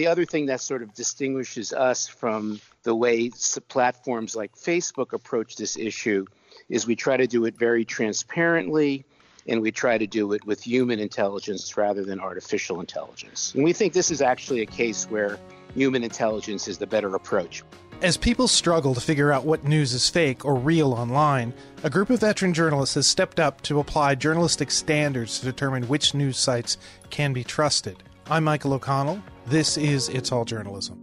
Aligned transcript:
The 0.00 0.06
other 0.06 0.24
thing 0.24 0.46
that 0.46 0.62
sort 0.62 0.82
of 0.82 0.94
distinguishes 0.94 1.74
us 1.74 2.08
from 2.08 2.58
the 2.84 2.94
way 2.94 3.30
platforms 3.68 4.34
like 4.34 4.54
Facebook 4.54 5.12
approach 5.12 5.56
this 5.56 5.76
issue 5.76 6.24
is 6.70 6.86
we 6.86 6.96
try 6.96 7.18
to 7.18 7.26
do 7.26 7.44
it 7.44 7.58
very 7.58 7.84
transparently 7.84 9.04
and 9.46 9.60
we 9.60 9.70
try 9.70 9.98
to 9.98 10.06
do 10.06 10.32
it 10.32 10.42
with 10.46 10.62
human 10.62 11.00
intelligence 11.00 11.76
rather 11.76 12.02
than 12.02 12.18
artificial 12.18 12.80
intelligence. 12.80 13.52
And 13.54 13.62
we 13.62 13.74
think 13.74 13.92
this 13.92 14.10
is 14.10 14.22
actually 14.22 14.62
a 14.62 14.66
case 14.66 15.04
where 15.10 15.38
human 15.74 16.02
intelligence 16.02 16.66
is 16.66 16.78
the 16.78 16.86
better 16.86 17.14
approach. 17.14 17.62
As 18.00 18.16
people 18.16 18.48
struggle 18.48 18.94
to 18.94 19.02
figure 19.02 19.30
out 19.30 19.44
what 19.44 19.64
news 19.64 19.92
is 19.92 20.08
fake 20.08 20.46
or 20.46 20.54
real 20.54 20.94
online, 20.94 21.52
a 21.82 21.90
group 21.90 22.08
of 22.08 22.20
veteran 22.20 22.54
journalists 22.54 22.94
has 22.94 23.06
stepped 23.06 23.38
up 23.38 23.60
to 23.64 23.80
apply 23.80 24.14
journalistic 24.14 24.70
standards 24.70 25.40
to 25.40 25.44
determine 25.44 25.88
which 25.88 26.14
news 26.14 26.38
sites 26.38 26.78
can 27.10 27.34
be 27.34 27.44
trusted. 27.44 28.02
I'm 28.30 28.44
Michael 28.44 28.74
O'Connell. 28.74 29.20
This 29.46 29.76
is 29.76 30.08
It's 30.08 30.30
All 30.30 30.44
Journalism. 30.44 30.96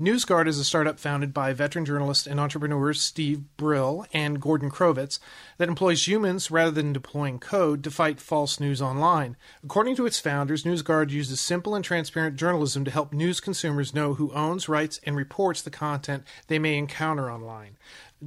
NewsGuard 0.00 0.46
is 0.46 0.58
a 0.58 0.64
startup 0.64 0.98
founded 0.98 1.34
by 1.34 1.52
veteran 1.52 1.84
journalist 1.84 2.26
and 2.26 2.40
entrepreneurs 2.40 3.02
Steve 3.02 3.42
Brill 3.58 4.06
and 4.14 4.40
Gordon 4.40 4.70
Crovitz 4.70 5.18
that 5.58 5.68
employs 5.68 6.08
humans 6.08 6.50
rather 6.50 6.70
than 6.70 6.94
deploying 6.94 7.38
code 7.38 7.84
to 7.84 7.90
fight 7.90 8.18
false 8.18 8.58
news 8.58 8.80
online. 8.80 9.36
According 9.62 9.96
to 9.96 10.06
its 10.06 10.18
founders, 10.18 10.64
NewsGuard 10.64 11.10
uses 11.10 11.38
simple 11.38 11.74
and 11.74 11.84
transparent 11.84 12.36
journalism 12.36 12.86
to 12.86 12.90
help 12.90 13.12
news 13.12 13.40
consumers 13.40 13.94
know 13.94 14.14
who 14.14 14.32
owns, 14.32 14.70
writes, 14.70 15.00
and 15.04 15.16
reports 15.16 15.60
the 15.60 15.70
content 15.70 16.24
they 16.46 16.58
may 16.58 16.78
encounter 16.78 17.30
online. 17.30 17.76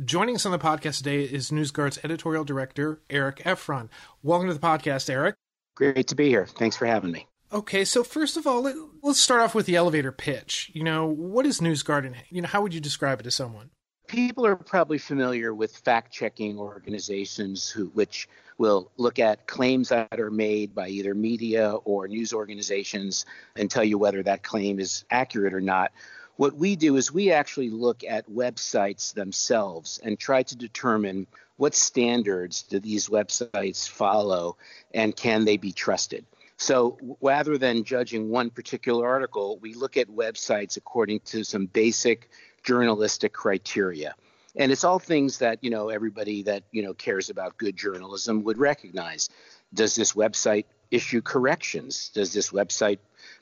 Joining 0.04 0.36
us 0.36 0.46
on 0.46 0.52
the 0.52 0.60
podcast 0.60 0.98
today 0.98 1.24
is 1.24 1.50
NewsGuard's 1.50 2.00
editorial 2.04 2.44
director, 2.44 3.02
Eric 3.10 3.38
Effron. 3.38 3.90
Welcome 4.22 4.48
to 4.50 4.54
the 4.54 4.60
podcast, 4.60 5.10
Eric. 5.10 5.36
Great 5.76 6.08
to 6.08 6.16
be 6.16 6.30
here. 6.30 6.46
Thanks 6.46 6.78
for 6.78 6.86
having 6.86 7.12
me. 7.12 7.28
Okay, 7.52 7.86
so 7.86 8.04
first 8.04 8.38
of 8.38 8.48
all, 8.48 8.62
let, 8.62 8.76
us 9.04 9.20
start 9.20 9.42
off 9.42 9.54
with 9.54 9.66
the 9.66 9.76
elevator 9.76 10.12
pitch. 10.12 10.72
You 10.74 10.84
know, 10.84 11.06
what 11.06 11.46
is 11.46 11.60
NewsGuard 11.60 12.06
and 12.06 12.16
you 12.30 12.42
know, 12.42 12.48
how 12.48 12.62
would 12.62 12.74
you 12.74 12.82
describe 12.82 13.20
it 13.20 13.24
to 13.24 13.32
someone? 13.32 13.70
People 14.08 14.46
are 14.46 14.56
probably 14.56 14.98
familiar 14.98 15.54
with 15.54 15.78
fact-checking 15.78 16.58
organizations 16.60 17.70
who 17.70 17.88
which 17.88 18.28
will 18.58 18.92
look 18.98 19.20
at 19.20 19.48
claims 19.48 19.90
that 19.90 20.20
are 20.20 20.32
made 20.32 20.74
by 20.74 20.88
either 20.88 21.14
media 21.14 21.74
or 21.84 22.08
news 22.08 22.32
organizations 22.34 23.26
and 23.56 23.70
tell 23.70 23.84
you 23.84 23.98
whether 23.98 24.24
that 24.24 24.44
claim 24.44 24.80
is 24.80 25.04
accurate 25.12 25.54
or 25.54 25.62
not. 25.62 25.92
What 26.38 26.56
we 26.56 26.76
do 26.76 26.96
is 26.98 27.12
we 27.12 27.32
actually 27.32 27.70
look 27.70 28.04
at 28.04 28.30
websites 28.30 29.14
themselves 29.14 30.00
and 30.04 30.20
try 30.20 30.44
to 30.44 30.56
determine 30.56 31.28
what 31.58 31.76
standards 31.76 32.64
do 32.64 32.80
these 32.80 33.08
websites 33.08 33.88
follow 33.88 34.58
and 34.94 35.16
can 35.16 35.46
they 35.46 35.58
be 35.58 35.72
trusted. 35.72 36.26
So 36.58 36.98
rather 37.22 37.58
than 37.58 37.84
judging 37.84 38.30
one 38.30 38.50
particular 38.50 39.08
article, 39.08 39.58
we 39.60 39.74
look 39.74 39.98
at 39.98 40.08
websites 40.08 40.78
according 40.78 41.22
to 41.26 41.44
some 41.44 41.66
basic 41.66 42.30
journalistic 42.64 43.34
criteria. 43.34 44.16
And 44.56 44.72
it's 44.72 44.86
all 44.86 45.00
things 45.00 45.40
that, 45.40 45.64
you 45.64 45.70
know, 45.70 45.90
everybody 45.90 46.44
that, 46.44 46.64
you 46.72 46.82
know, 46.82 46.94
cares 46.94 47.30
about 47.30 47.58
good 47.58 47.76
journalism 47.76 48.44
would 48.44 48.58
recognize. 48.58 49.30
Does 49.74 49.96
this 49.96 50.14
website 50.14 50.66
issue 50.92 51.22
corrections? 51.22 52.10
Does 52.14 52.32
this 52.32 52.52
website 52.52 53.00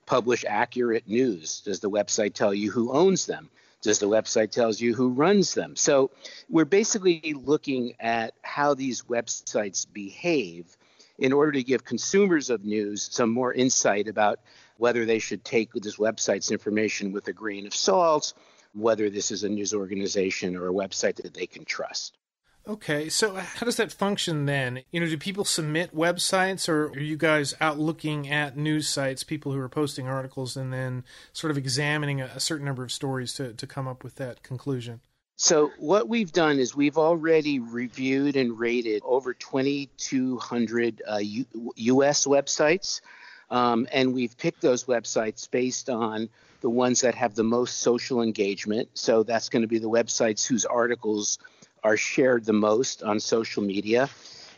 publish 0.07 0.43
accurate 0.47 1.07
news? 1.07 1.61
Does 1.61 1.81
the 1.81 1.89
website 1.89 2.33
tell 2.33 2.53
you 2.53 2.71
who 2.71 2.91
owns 2.91 3.27
them? 3.27 3.51
Does 3.83 3.99
the 3.99 4.07
website 4.07 4.51
tells 4.51 4.79
you 4.79 4.95
who 4.95 5.09
runs 5.09 5.53
them? 5.53 5.75
So 5.75 6.11
we're 6.49 6.65
basically 6.65 7.35
looking 7.35 7.95
at 7.99 8.33
how 8.41 8.73
these 8.73 9.03
websites 9.03 9.85
behave 9.91 10.75
in 11.19 11.33
order 11.33 11.51
to 11.51 11.63
give 11.63 11.83
consumers 11.83 12.49
of 12.49 12.63
news 12.65 13.09
some 13.11 13.29
more 13.29 13.53
insight 13.53 14.07
about 14.07 14.39
whether 14.77 15.05
they 15.05 15.19
should 15.19 15.43
take 15.43 15.73
this 15.73 15.97
website's 15.97 16.49
information 16.49 17.11
with 17.11 17.27
a 17.27 17.33
grain 17.33 17.67
of 17.67 17.75
salt, 17.75 18.33
whether 18.73 19.09
this 19.09 19.31
is 19.31 19.43
a 19.43 19.49
news 19.49 19.73
organization 19.73 20.55
or 20.55 20.69
a 20.69 20.73
website 20.73 21.17
that 21.17 21.33
they 21.33 21.45
can 21.45 21.65
trust. 21.65 22.17
Okay, 22.65 23.09
so 23.09 23.35
how 23.35 23.65
does 23.65 23.75
that 23.75 23.91
function 23.91 24.45
then? 24.45 24.83
You 24.89 25.01
know, 25.01 25.05
do 25.07 25.17
people 25.17 25.43
submit 25.43 25.93
websites 25.93 26.69
or 26.69 26.85
are 26.87 26.99
you 26.99 27.17
guys 27.17 27.53
out 27.59 27.77
looking 27.77 28.29
at 28.29 28.55
news 28.55 28.87
sites, 28.87 29.21
people 29.21 29.51
who 29.51 29.59
are 29.59 29.67
posting 29.67 30.07
articles, 30.07 30.55
and 30.55 30.71
then 30.71 31.03
sort 31.33 31.51
of 31.51 31.57
examining 31.57 32.21
a, 32.21 32.39
certain 32.39 32.65
number 32.65 32.83
of 32.83 32.91
stories 32.91 33.33
to, 33.33 33.51
to 33.53 33.67
come 33.67 33.85
up 33.85 34.01
with 34.01 34.15
that 34.15 34.43
conclusion? 34.43 35.01
So, 35.35 35.71
what 35.77 36.07
we've 36.07 36.31
done 36.31 36.57
is 36.57 36.73
we've 36.73 36.97
already 36.97 37.59
reviewed 37.59 38.37
and 38.37 38.57
rated 38.57 39.01
over 39.03 39.33
2,200 39.33 41.01
uh, 41.05 41.17
U- 41.17 41.45
US 41.75 42.25
websites. 42.25 43.01
Um, 43.49 43.87
and 43.91 44.13
we've 44.13 44.37
picked 44.37 44.61
those 44.61 44.85
websites 44.85 45.51
based 45.51 45.89
on 45.89 46.29
the 46.61 46.69
ones 46.69 47.01
that 47.01 47.15
have 47.15 47.35
the 47.35 47.43
most 47.43 47.79
social 47.79 48.21
engagement. 48.21 48.87
So, 48.93 49.23
that's 49.23 49.49
going 49.49 49.63
to 49.63 49.67
be 49.67 49.79
the 49.79 49.89
websites 49.89 50.45
whose 50.45 50.63
articles 50.63 51.39
are 51.83 51.97
shared 51.97 52.45
the 52.45 52.53
most 52.53 53.03
on 53.03 53.19
social 53.19 53.63
media. 53.63 54.09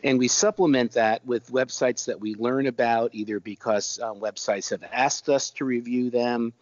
And 0.03 0.19
we 0.19 0.27
supplement 0.27 0.91
that 0.91 1.25
with 1.25 1.51
websites 1.51 2.05
that 2.05 2.19
we 2.19 2.35
learn 2.35 2.67
about 2.67 3.15
either 3.15 3.39
because 3.39 3.99
um, 3.99 4.19
websites 4.19 4.69
have 4.69 4.83
asked 4.91 5.29
us 5.29 5.49
to 5.51 5.65
review 5.65 6.11
them 6.11 6.53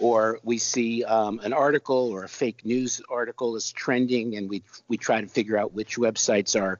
or 0.00 0.40
we 0.42 0.58
see 0.58 1.04
um, 1.04 1.40
an 1.40 1.52
article 1.52 2.10
or 2.10 2.24
a 2.24 2.28
fake 2.28 2.64
news 2.64 3.00
article 3.10 3.54
is 3.54 3.70
trending, 3.70 4.36
and 4.36 4.48
we 4.48 4.62
we 4.88 4.96
try 4.96 5.20
to 5.20 5.26
figure 5.26 5.56
out 5.56 5.74
which 5.74 5.96
websites 5.96 6.60
are 6.60 6.78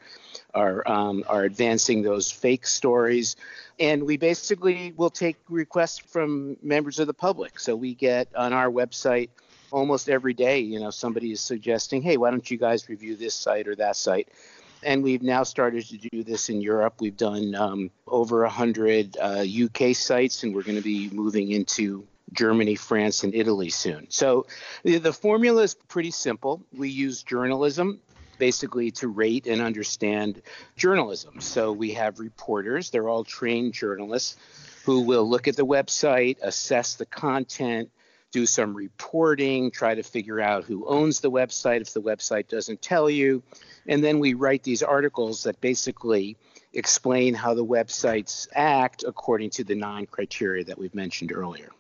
are 0.54 0.88
um, 0.90 1.22
are 1.28 1.44
advancing 1.44 2.02
those 2.02 2.32
fake 2.32 2.66
stories, 2.66 3.36
and 3.78 4.04
we 4.04 4.16
basically 4.16 4.92
will 4.96 5.10
take 5.10 5.36
requests 5.48 5.98
from 5.98 6.56
members 6.62 6.98
of 6.98 7.06
the 7.06 7.14
public. 7.14 7.60
So 7.60 7.76
we 7.76 7.94
get 7.94 8.28
on 8.34 8.52
our 8.52 8.70
website 8.70 9.28
almost 9.72 10.08
every 10.08 10.34
day, 10.34 10.60
you 10.60 10.80
know, 10.80 10.90
somebody 10.90 11.32
is 11.32 11.40
suggesting, 11.40 12.02
hey, 12.02 12.16
why 12.16 12.30
don't 12.30 12.50
you 12.50 12.58
guys 12.58 12.88
review 12.88 13.16
this 13.16 13.34
site 13.34 13.68
or 13.68 13.76
that 13.76 13.96
site? 13.96 14.28
And 14.82 15.02
we've 15.02 15.22
now 15.22 15.42
started 15.42 15.86
to 15.88 15.96
do 15.98 16.24
this 16.24 16.48
in 16.48 16.62
Europe. 16.62 16.94
We've 17.00 17.16
done 17.16 17.54
um, 17.54 17.90
over 18.06 18.42
100 18.42 19.16
uh, 19.20 19.44
UK 19.64 19.94
sites, 19.94 20.42
and 20.42 20.54
we're 20.54 20.62
going 20.62 20.78
to 20.78 20.82
be 20.82 21.10
moving 21.10 21.50
into 21.50 22.06
Germany, 22.32 22.76
France, 22.76 23.24
and 23.24 23.34
Italy 23.34 23.68
soon. 23.68 24.06
So 24.08 24.46
the, 24.82 24.98
the 24.98 25.12
formula 25.12 25.62
is 25.62 25.74
pretty 25.74 26.10
simple. 26.10 26.62
We 26.72 26.88
use 26.88 27.22
journalism 27.22 28.00
basically 28.38 28.90
to 28.90 29.06
rate 29.06 29.46
and 29.46 29.60
understand 29.60 30.40
journalism. 30.76 31.40
So 31.40 31.72
we 31.72 31.92
have 31.92 32.18
reporters, 32.18 32.90
they're 32.90 33.08
all 33.08 33.22
trained 33.22 33.74
journalists 33.74 34.36
who 34.84 35.02
will 35.02 35.28
look 35.28 35.46
at 35.46 35.56
the 35.56 35.66
website, 35.66 36.38
assess 36.42 36.94
the 36.94 37.04
content, 37.04 37.90
do 38.32 38.46
some 38.46 38.74
reporting, 38.74 39.70
try 39.70 39.94
to 39.94 40.02
figure 40.02 40.40
out 40.40 40.64
who 40.64 40.86
owns 40.86 41.20
the 41.20 41.30
website 41.30 41.80
if 41.80 41.92
the 41.92 42.02
website 42.02 42.48
doesn't 42.48 42.80
tell 42.80 43.10
you. 43.10 43.42
And 43.86 44.04
then 44.04 44.18
we 44.18 44.34
write 44.34 44.62
these 44.62 44.82
articles 44.82 45.44
that 45.44 45.60
basically 45.60 46.36
explain 46.72 47.34
how 47.34 47.54
the 47.54 47.64
websites 47.64 48.46
act 48.54 49.04
according 49.06 49.50
to 49.50 49.64
the 49.64 49.74
nine 49.74 50.06
criteria 50.06 50.64
that 50.64 50.78
we've 50.78 50.94
mentioned 50.94 51.32
earlier. 51.32 51.70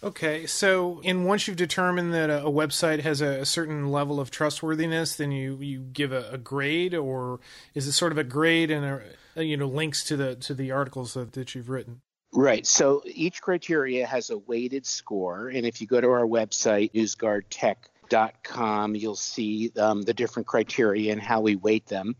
Okay, 0.00 0.46
so 0.46 1.00
and 1.04 1.26
once 1.26 1.48
you've 1.48 1.56
determined 1.56 2.14
that 2.14 2.30
a, 2.30 2.44
website 2.44 3.00
has 3.00 3.20
a, 3.20 3.40
a, 3.40 3.44
certain 3.44 3.90
level 3.90 4.20
of 4.20 4.30
trustworthiness, 4.30 5.16
then 5.16 5.32
you 5.32 5.56
you 5.56 5.80
give 5.80 6.12
a, 6.12 6.30
a, 6.30 6.38
grade, 6.38 6.94
or 6.94 7.40
is 7.74 7.88
it 7.88 7.92
sort 7.92 8.12
of 8.12 8.18
a 8.18 8.22
grade 8.22 8.70
and 8.70 9.02
a, 9.34 9.42
you 9.42 9.56
know 9.56 9.66
links 9.66 10.04
to 10.04 10.16
the 10.16 10.36
to 10.36 10.54
the 10.54 10.70
articles 10.70 11.14
that, 11.14 11.32
that 11.32 11.56
you've 11.56 11.68
written? 11.68 12.00
Right. 12.32 12.66
So 12.66 13.02
each 13.06 13.40
criteria 13.40 14.06
has 14.06 14.30
a 14.30 14.38
weighted 14.38 14.86
score, 14.86 15.48
and 15.48 15.66
if 15.66 15.80
you 15.80 15.86
go 15.86 16.00
to 16.00 16.08
our 16.08 16.26
website 16.26 16.92
newsguardtech.com, 16.92 18.94
you'll 18.94 19.16
see 19.16 19.72
um, 19.78 20.02
the 20.02 20.14
different 20.14 20.46
criteria 20.46 21.12
and 21.12 21.22
how 21.22 21.40
we 21.40 21.56
weight 21.56 21.86
them. 21.86 22.16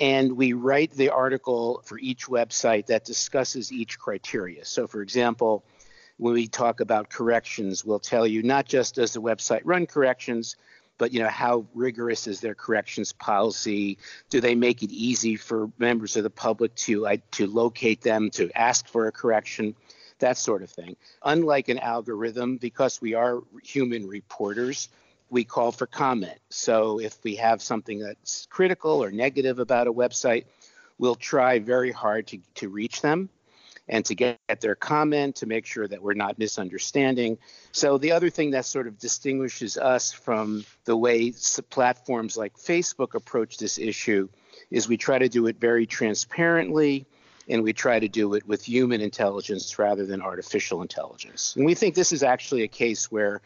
And 0.00 0.36
we 0.36 0.52
write 0.52 0.92
the 0.92 1.08
article 1.08 1.82
for 1.84 1.98
each 1.98 2.26
website 2.26 2.86
that 2.86 3.04
discusses 3.04 3.72
each 3.72 3.98
criteria. 3.98 4.64
So, 4.64 4.86
for 4.86 5.02
example 5.02 5.64
when 6.18 6.34
we 6.34 6.48
talk 6.48 6.80
about 6.80 7.08
corrections, 7.08 7.84
we'll 7.84 8.00
tell 8.00 8.26
you 8.26 8.42
not 8.42 8.66
just 8.66 8.96
does 8.96 9.12
the 9.12 9.22
website 9.22 9.60
run 9.64 9.86
corrections, 9.86 10.56
but 10.98 11.12
you 11.12 11.20
know 11.20 11.28
how 11.28 11.66
rigorous 11.74 12.26
is 12.26 12.40
their 12.40 12.54
corrections 12.54 13.12
policy? 13.12 13.98
Do 14.28 14.40
they 14.40 14.54
make 14.54 14.82
it 14.82 14.90
easy 14.90 15.36
for 15.36 15.70
members 15.78 16.16
of 16.16 16.24
the 16.24 16.30
public 16.30 16.74
to 16.86 17.06
uh, 17.06 17.16
to 17.32 17.46
locate 17.46 18.02
them, 18.02 18.30
to 18.30 18.50
ask 18.54 18.86
for 18.88 19.06
a 19.06 19.12
correction? 19.12 19.74
That 20.18 20.36
sort 20.36 20.64
of 20.64 20.70
thing. 20.70 20.96
Unlike 21.22 21.68
an 21.68 21.78
algorithm, 21.78 22.56
because 22.56 23.00
we 23.00 23.14
are 23.14 23.40
human 23.62 24.08
reporters, 24.08 24.88
we 25.30 25.44
call 25.44 25.70
for 25.70 25.86
comment. 25.86 26.38
So 26.50 27.00
if 27.00 27.16
we 27.22 27.36
have 27.36 27.62
something 27.62 28.00
that's 28.00 28.46
critical 28.46 29.02
or 29.02 29.12
negative 29.12 29.60
about 29.60 29.86
a 29.86 29.92
website, 29.92 30.46
we'll 30.98 31.14
try 31.14 31.60
very 31.60 31.92
hard 31.92 32.26
to, 32.28 32.38
to 32.56 32.68
reach 32.68 33.00
them 33.00 33.30
and 33.88 34.04
to 34.04 34.14
get 34.14 34.38
their 34.60 34.74
comment 34.74 35.36
to 35.36 35.46
make 35.46 35.66
sure 35.66 35.88
that 35.88 36.02
we're 36.02 36.14
not 36.14 36.38
misunderstanding. 36.38 37.38
So, 37.72 37.98
the 37.98 38.12
other 38.12 38.30
thing 38.30 38.50
that 38.52 38.66
sort 38.66 38.86
of 38.86 38.98
distinguishes 38.98 39.76
us 39.78 40.12
from 40.12 40.64
the 40.84 40.96
way 40.96 41.32
platforms 41.70 42.36
like 42.36 42.56
Facebook 42.56 43.14
approach 43.14 43.58
this 43.58 43.78
issue 43.78 44.28
is 44.70 44.88
we 44.88 44.96
try 44.96 45.18
to 45.18 45.28
do 45.28 45.46
it 45.46 45.58
very 45.58 45.86
transparently 45.86 47.06
and 47.48 47.62
we 47.62 47.72
try 47.72 47.98
to 47.98 48.08
do 48.08 48.34
it 48.34 48.46
with 48.46 48.62
human 48.62 49.00
intelligence 49.00 49.78
rather 49.78 50.04
than 50.04 50.20
artificial 50.20 50.82
intelligence. 50.82 51.54
And 51.56 51.64
we 51.64 51.74
think 51.74 51.94
this 51.94 52.12
is 52.12 52.22
actually 52.22 52.62
a 52.62 52.68
case 52.68 53.10
where 53.10 53.40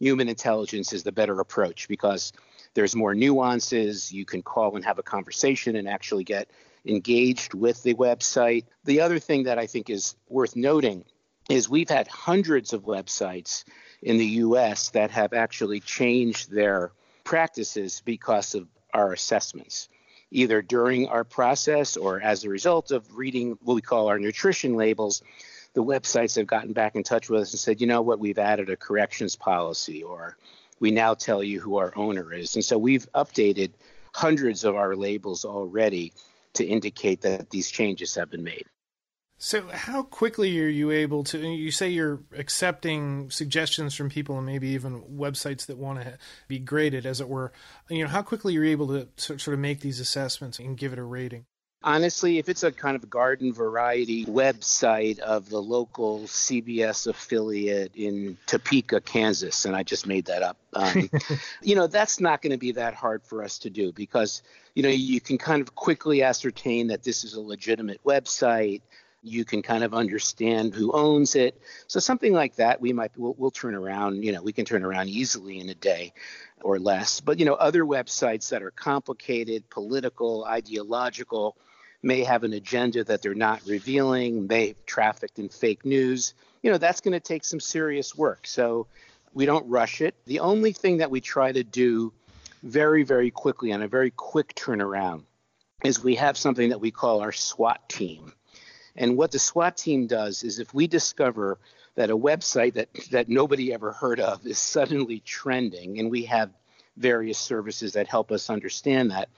human 0.00 0.28
intelligence 0.28 0.92
is 0.92 1.02
the 1.02 1.12
better 1.12 1.38
approach 1.40 1.86
because 1.88 2.32
there's 2.74 2.96
more 2.96 3.14
nuances. 3.14 4.10
You 4.12 4.24
can 4.24 4.42
call 4.42 4.76
and 4.76 4.84
have 4.84 4.98
a 4.98 5.02
conversation 5.02 5.76
and 5.76 5.88
actually 5.88 6.24
get 6.24 6.48
engaged 6.86 7.54
with 7.54 7.82
the 7.82 7.94
website. 7.94 8.64
The 8.84 9.00
other 9.00 9.18
thing 9.18 9.44
that 9.44 9.58
I 9.58 9.66
think 9.66 9.90
is 9.90 10.14
worth 10.28 10.56
noting 10.56 11.04
is 11.48 11.68
we've 11.68 11.88
had 11.88 12.08
hundreds 12.08 12.72
of 12.72 12.84
websites 12.84 13.64
in 14.02 14.18
the 14.18 14.26
US 14.26 14.90
that 14.90 15.10
have 15.10 15.32
actually 15.32 15.80
changed 15.80 16.50
their 16.50 16.92
practices 17.24 18.02
because 18.04 18.54
of 18.54 18.68
our 18.92 19.12
assessments, 19.12 19.88
either 20.30 20.62
during 20.62 21.08
our 21.08 21.24
process 21.24 21.96
or 21.96 22.20
as 22.20 22.44
a 22.44 22.48
result 22.48 22.90
of 22.90 23.16
reading 23.16 23.58
what 23.62 23.74
we 23.74 23.82
call 23.82 24.08
our 24.08 24.18
nutrition 24.18 24.76
labels. 24.76 25.22
The 25.74 25.82
websites 25.82 26.36
have 26.36 26.46
gotten 26.46 26.72
back 26.72 26.94
in 26.94 27.02
touch 27.02 27.28
with 27.28 27.42
us 27.42 27.52
and 27.52 27.58
said, 27.58 27.80
you 27.80 27.86
know 27.86 28.02
what, 28.02 28.20
we've 28.20 28.38
added 28.38 28.70
a 28.70 28.76
corrections 28.76 29.34
policy, 29.34 30.02
or 30.04 30.36
we 30.78 30.92
now 30.92 31.14
tell 31.14 31.42
you 31.42 31.60
who 31.60 31.76
our 31.76 31.92
owner 31.96 32.32
is. 32.32 32.54
And 32.54 32.64
so 32.64 32.78
we've 32.78 33.10
updated 33.12 33.72
hundreds 34.12 34.62
of 34.62 34.76
our 34.76 34.94
labels 34.94 35.44
already 35.44 36.12
to 36.54 36.64
indicate 36.64 37.22
that 37.22 37.50
these 37.50 37.70
changes 37.70 38.14
have 38.14 38.30
been 38.30 38.44
made. 38.44 38.64
So, 39.36 39.68
how 39.68 40.04
quickly 40.04 40.58
are 40.60 40.68
you 40.68 40.90
able 40.90 41.24
to? 41.24 41.38
You 41.38 41.70
say 41.70 41.88
you're 41.88 42.22
accepting 42.36 43.30
suggestions 43.30 43.94
from 43.94 44.08
people 44.08 44.36
and 44.38 44.46
maybe 44.46 44.68
even 44.68 45.02
websites 45.02 45.66
that 45.66 45.76
want 45.76 46.00
to 46.00 46.18
be 46.46 46.58
graded, 46.58 47.04
as 47.04 47.20
it 47.20 47.28
were. 47.28 47.52
You 47.90 48.04
know, 48.04 48.08
how 48.08 48.22
quickly 48.22 48.54
you're 48.54 48.64
able 48.64 48.88
to 48.88 49.08
sort 49.16 49.48
of 49.48 49.58
make 49.58 49.80
these 49.80 50.00
assessments 50.00 50.58
and 50.58 50.78
give 50.78 50.92
it 50.92 50.98
a 50.98 51.04
rating? 51.04 51.46
Honestly, 51.86 52.38
if 52.38 52.48
it's 52.48 52.62
a 52.62 52.72
kind 52.72 52.96
of 52.96 53.10
garden 53.10 53.52
variety 53.52 54.24
website 54.24 55.18
of 55.18 55.50
the 55.50 55.60
local 55.60 56.20
CBS 56.20 57.06
affiliate 57.06 57.94
in 57.94 58.38
Topeka, 58.46 59.02
Kansas, 59.02 59.66
and 59.66 59.76
I 59.76 59.82
just 59.82 60.06
made 60.06 60.24
that 60.24 60.42
up, 60.42 60.56
um, 60.72 61.10
you 61.62 61.76
know, 61.76 61.86
that's 61.86 62.20
not 62.20 62.40
going 62.40 62.52
to 62.52 62.58
be 62.58 62.72
that 62.72 62.94
hard 62.94 63.22
for 63.22 63.44
us 63.44 63.58
to 63.58 63.70
do 63.70 63.92
because, 63.92 64.42
you 64.74 64.82
know, 64.82 64.88
you 64.88 65.20
can 65.20 65.36
kind 65.36 65.60
of 65.60 65.74
quickly 65.74 66.22
ascertain 66.22 66.86
that 66.86 67.02
this 67.02 67.22
is 67.22 67.34
a 67.34 67.40
legitimate 67.40 68.02
website 68.02 68.80
you 69.26 69.44
can 69.44 69.62
kind 69.62 69.82
of 69.82 69.94
understand 69.94 70.74
who 70.74 70.92
owns 70.92 71.34
it. 71.34 71.58
So 71.86 71.98
something 71.98 72.34
like 72.34 72.56
that, 72.56 72.80
we 72.80 72.92
might 72.92 73.10
we'll, 73.16 73.34
we'll 73.38 73.50
turn 73.50 73.74
around. 73.74 74.22
You 74.22 74.32
know, 74.32 74.42
we 74.42 74.52
can 74.52 74.66
turn 74.66 74.84
around 74.84 75.08
easily 75.08 75.60
in 75.60 75.68
a 75.70 75.74
day 75.74 76.12
or 76.62 76.78
less. 76.78 77.20
But 77.20 77.38
you 77.38 77.46
know, 77.46 77.54
other 77.54 77.84
websites 77.84 78.50
that 78.50 78.62
are 78.62 78.70
complicated, 78.70 79.68
political, 79.70 80.44
ideological, 80.44 81.56
may 82.04 82.22
have 82.22 82.44
an 82.44 82.52
agenda 82.52 83.02
that 83.04 83.22
they're 83.22 83.34
not 83.34 83.62
revealing, 83.66 84.46
may 84.46 84.68
have 84.68 84.86
trafficked 84.86 85.38
in 85.38 85.48
fake 85.48 85.84
news. 85.84 86.34
You 86.62 86.70
know, 86.70 86.78
that's 86.78 87.00
going 87.00 87.12
to 87.12 87.20
take 87.20 87.44
some 87.44 87.60
serious 87.60 88.14
work. 88.14 88.46
So 88.46 88.86
we 89.32 89.46
don't 89.46 89.68
rush 89.68 90.00
it. 90.00 90.14
The 90.26 90.40
only 90.40 90.72
thing 90.72 90.98
that 90.98 91.10
we 91.10 91.20
try 91.20 91.50
to 91.50 91.64
do 91.64 92.12
very, 92.62 93.02
very 93.02 93.30
quickly 93.30 93.72
on 93.72 93.82
a 93.82 93.88
very 93.88 94.10
quick 94.10 94.54
turnaround 94.54 95.22
is 95.82 96.02
we 96.02 96.14
have 96.16 96.36
something 96.36 96.70
that 96.70 96.80
we 96.80 96.90
call 96.90 97.20
our 97.20 97.32
SWAT 97.32 97.88
team. 97.88 98.32
And 98.96 99.16
what 99.16 99.32
the 99.32 99.38
SWAT 99.38 99.76
team 99.76 100.06
does 100.06 100.44
is 100.44 100.58
if 100.58 100.72
we 100.72 100.86
discover 100.86 101.58
that 101.96 102.10
a 102.10 102.16
website 102.16 102.74
that, 102.74 102.88
that 103.10 103.28
nobody 103.28 103.72
ever 103.72 103.92
heard 103.92 104.20
of 104.20 104.46
is 104.46 104.58
suddenly 104.58 105.20
trending, 105.20 105.98
and 105.98 106.10
we 106.10 106.24
have 106.24 106.50
various 106.96 107.38
services 107.38 107.92
that 107.94 108.06
help 108.06 108.30
us 108.30 108.50
understand 108.50 109.10
that, 109.10 109.28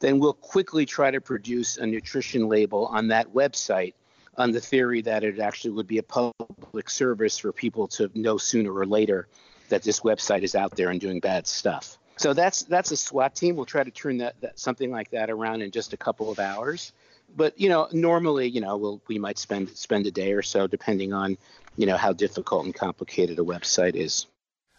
then 0.00 0.18
we'll 0.18 0.32
quickly 0.34 0.86
try 0.86 1.10
to 1.10 1.20
produce 1.20 1.76
a 1.76 1.86
nutrition 1.86 2.48
label 2.48 2.86
on 2.86 3.08
that 3.08 3.32
website 3.32 3.94
on 4.36 4.50
the 4.50 4.60
theory 4.60 5.00
that 5.02 5.22
it 5.22 5.38
actually 5.38 5.70
would 5.70 5.86
be 5.86 5.98
a 5.98 6.02
public 6.02 6.90
service 6.90 7.38
for 7.38 7.52
people 7.52 7.86
to 7.86 8.10
know 8.14 8.36
sooner 8.36 8.72
or 8.72 8.84
later 8.84 9.28
that 9.68 9.82
this 9.82 10.00
website 10.00 10.42
is 10.42 10.54
out 10.54 10.76
there 10.76 10.90
and 10.90 11.00
doing 11.00 11.20
bad 11.20 11.46
stuff. 11.46 11.98
So 12.16 12.32
that's 12.32 12.62
that's 12.62 12.90
a 12.90 12.96
SWAT 12.96 13.34
team. 13.34 13.56
We'll 13.56 13.64
try 13.64 13.84
to 13.84 13.90
turn 13.90 14.18
that, 14.18 14.40
that 14.40 14.58
something 14.58 14.90
like 14.90 15.10
that 15.10 15.30
around 15.30 15.62
in 15.62 15.70
just 15.70 15.92
a 15.92 15.96
couple 15.96 16.30
of 16.30 16.38
hours 16.38 16.92
but 17.36 17.58
you 17.58 17.68
know, 17.68 17.88
normally, 17.92 18.48
you 18.48 18.60
know, 18.60 18.76
we'll, 18.76 19.02
we 19.08 19.18
might 19.18 19.38
spend 19.38 19.70
spend 19.70 20.06
a 20.06 20.10
day 20.10 20.32
or 20.32 20.42
so, 20.42 20.66
depending 20.66 21.12
on, 21.12 21.36
you 21.76 21.86
know, 21.86 21.96
how 21.96 22.12
difficult 22.12 22.64
and 22.64 22.74
complicated 22.74 23.38
a 23.38 23.42
website 23.42 23.94
is. 23.94 24.26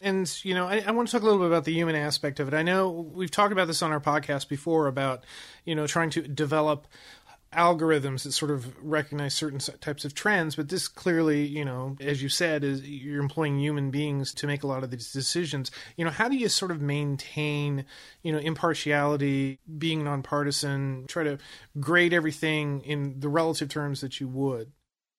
And 0.06 0.32
you 0.46 0.54
know, 0.54 0.68
I, 0.68 0.84
I, 0.86 0.92
want 0.92 1.08
to 1.08 1.12
talk 1.12 1.24
a 1.24 1.26
little 1.26 1.40
bit 1.40 1.48
about 1.48 1.66
the 1.66 1.74
human 1.74 1.96
aspect 1.96 2.40
of 2.40 2.48
it. 2.48 2.54
I 2.54 2.62
know 2.62 2.92
we've 2.92 3.32
talked 3.32 3.52
about 3.52 3.66
this 3.66 3.82
on 3.82 3.92
our 3.92 4.00
podcast 4.00 4.48
before 4.48 4.86
about, 4.86 5.24
you 5.66 5.74
know, 5.74 5.88
trying 5.88 6.12
to 6.12 6.22
develop 6.22 6.86
algorithms 7.52 8.22
that 8.22 8.34
sort 8.34 8.52
of 8.52 8.72
recognize 8.84 9.34
certain 9.34 9.60
types 9.80 10.04
of 10.04 10.14
trends 10.14 10.58
but 10.58 10.68
this 10.68 10.90
clearly 10.90 11.46
you 11.46 11.64
know 11.64 11.96
as 12.02 12.22
you 12.22 12.28
said 12.28 12.66
is 12.66 12.82
you're 12.82 13.22
employing 13.22 13.58
human 13.58 13.92
beings 13.92 14.34
to 14.34 14.46
make 14.46 14.64
a 14.64 14.68
lot 14.68 14.84
of 14.84 14.92
these 14.92 15.12
decisions. 15.12 15.72
You 15.96 16.06
know 16.06 16.12
how 16.12 16.28
do 16.28 16.36
you 16.36 16.50
sort 16.50 16.72
of 16.72 16.82
maintain 16.82 17.86
you 18.22 18.32
know 18.32 18.38
impartiality 18.38 19.60
being 19.78 20.04
nonpartisan 20.04 21.06
try 21.08 21.24
to 21.24 21.40
grade 21.80 22.14
everything 22.14 22.82
in 22.82 23.20
the 23.20 23.30
relative 23.30 23.70
terms 23.70 24.02
that 24.02 24.20
you 24.20 24.28
would? 24.28 24.72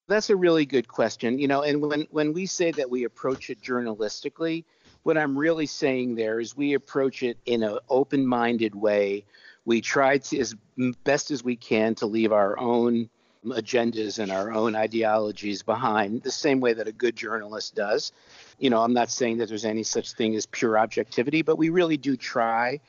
That's 0.09 0.31
a 0.31 0.37
really 0.37 0.67
good 0.67 0.87
question. 0.87 1.41
You 1.41 1.49
know 1.49 1.63
and 1.63 1.81
when 1.83 2.07
when 2.13 2.33
we 2.35 2.47
say 2.47 2.71
that 2.71 2.89
we 2.89 3.03
approach 3.03 3.51
it 3.51 3.61
journalistically 3.61 4.65
what 5.07 5.17
i'm 5.17 5.39
really 5.39 5.67
saying 5.67 6.17
there 6.17 6.41
is 6.41 6.57
we 6.57 6.75
approach 6.75 7.23
it 7.23 7.39
in 7.47 7.63
an 7.63 7.79
open-minded 7.89 8.75
way. 8.75 9.25
We 9.65 9.81
try 9.81 10.19
to 10.19 10.39
as 10.41 10.57
best 11.05 11.31
as 11.31 11.45
we 11.45 11.55
can 11.55 11.95
to 11.97 12.07
leave 12.07 12.33
our 12.33 12.59
own 12.59 13.09
agendas 13.45 14.19
and 14.19 14.33
our 14.33 14.51
own 14.53 14.75
ideologies 14.75 15.63
behind 15.63 16.25
the 16.25 16.33
same 16.33 16.59
way 16.59 16.73
that 16.73 16.89
a 16.89 16.93
good 16.93 17.15
journalist 17.15 17.77
does. 17.77 18.11
You 18.59 18.71
know 18.71 18.83
i'm 18.83 18.95
not 18.95 19.09
saying 19.13 19.39
that 19.39 19.49
there's 19.49 19.65
any 19.65 19.85
such 19.85 20.13
thing 20.15 20.35
as 20.35 20.45
pure 20.45 20.77
objectivity 20.77 21.43
but 21.43 21.57
we 21.57 21.69
really 21.69 21.97
do 21.97 22.17
try 22.17 22.81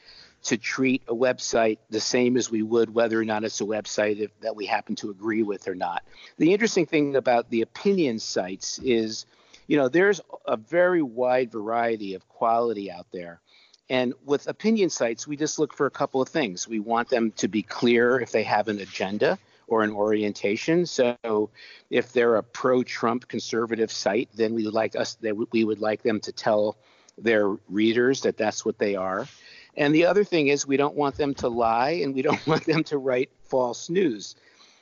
to 0.45 0.57
treat 0.57 1.03
a 1.07 1.13
website 1.13 1.77
the 1.91 1.99
same 1.99 2.35
as 2.35 2.49
we 2.49 2.63
would 2.63 2.91
whether 2.95 3.21
or 3.21 3.25
not 3.25 3.43
it's 3.43 3.61
a 3.61 3.65
website 3.65 4.19
if, 4.19 4.31
that 4.39 4.55
we 4.55 4.65
happen 4.65 4.95
to 4.95 5.11
agree 5.11 5.43
with 5.43 5.67
or 5.67 5.75
not. 5.75 6.01
The 6.39 6.51
interesting 6.51 6.87
thing 6.87 7.15
about 7.15 7.51
the 7.51 7.61
opinion 7.61 8.17
sites 8.17 8.79
is 8.79 9.27
you 9.67 9.77
know 9.77 9.89
there's 9.89 10.21
a 10.45 10.57
very 10.57 11.01
wide 11.01 11.51
variety 11.51 12.13
of 12.13 12.27
quality 12.27 12.91
out 12.91 13.07
there 13.11 13.41
and 13.89 14.13
with 14.25 14.47
opinion 14.47 14.89
sites, 14.89 15.27
we 15.27 15.37
just 15.37 15.59
look 15.59 15.73
for 15.73 15.85
a 15.85 15.91
couple 15.91 16.21
of 16.21 16.27
things. 16.27 16.67
We 16.67 16.79
want 16.79 17.09
them 17.09 17.31
to 17.37 17.47
be 17.47 17.61
clear 17.61 18.19
if 18.19 18.31
they 18.31 18.43
have 18.43 18.67
an 18.67 18.79
agenda 18.79 19.39
or 19.67 19.83
an 19.83 19.91
orientation. 19.91 20.85
So 20.85 21.49
if 21.89 22.11
they're 22.11 22.35
a 22.35 22.43
pro-Trump 22.43 23.27
conservative 23.27 23.91
site, 23.91 24.29
then 24.35 24.53
we 24.53 24.65
would 24.65 24.73
like 24.73 24.95
us 24.95 25.15
they, 25.15 25.31
we 25.31 25.63
would 25.63 25.79
like 25.79 26.03
them 26.03 26.19
to 26.21 26.31
tell 26.31 26.75
their 27.17 27.49
readers 27.69 28.21
that 28.21 28.37
that's 28.37 28.65
what 28.65 28.77
they 28.77 28.95
are. 28.95 29.27
And 29.75 29.93
the 29.93 30.05
other 30.05 30.23
thing 30.23 30.47
is 30.47 30.67
we 30.67 30.77
don't 30.77 30.95
want 30.95 31.15
them 31.15 31.33
to 31.35 31.47
lie 31.47 32.01
and 32.03 32.13
we 32.13 32.21
don't 32.21 32.45
want 32.47 32.65
them 32.65 32.83
to 32.85 32.97
write 32.97 33.29
false 33.43 33.89
news. 33.89 34.35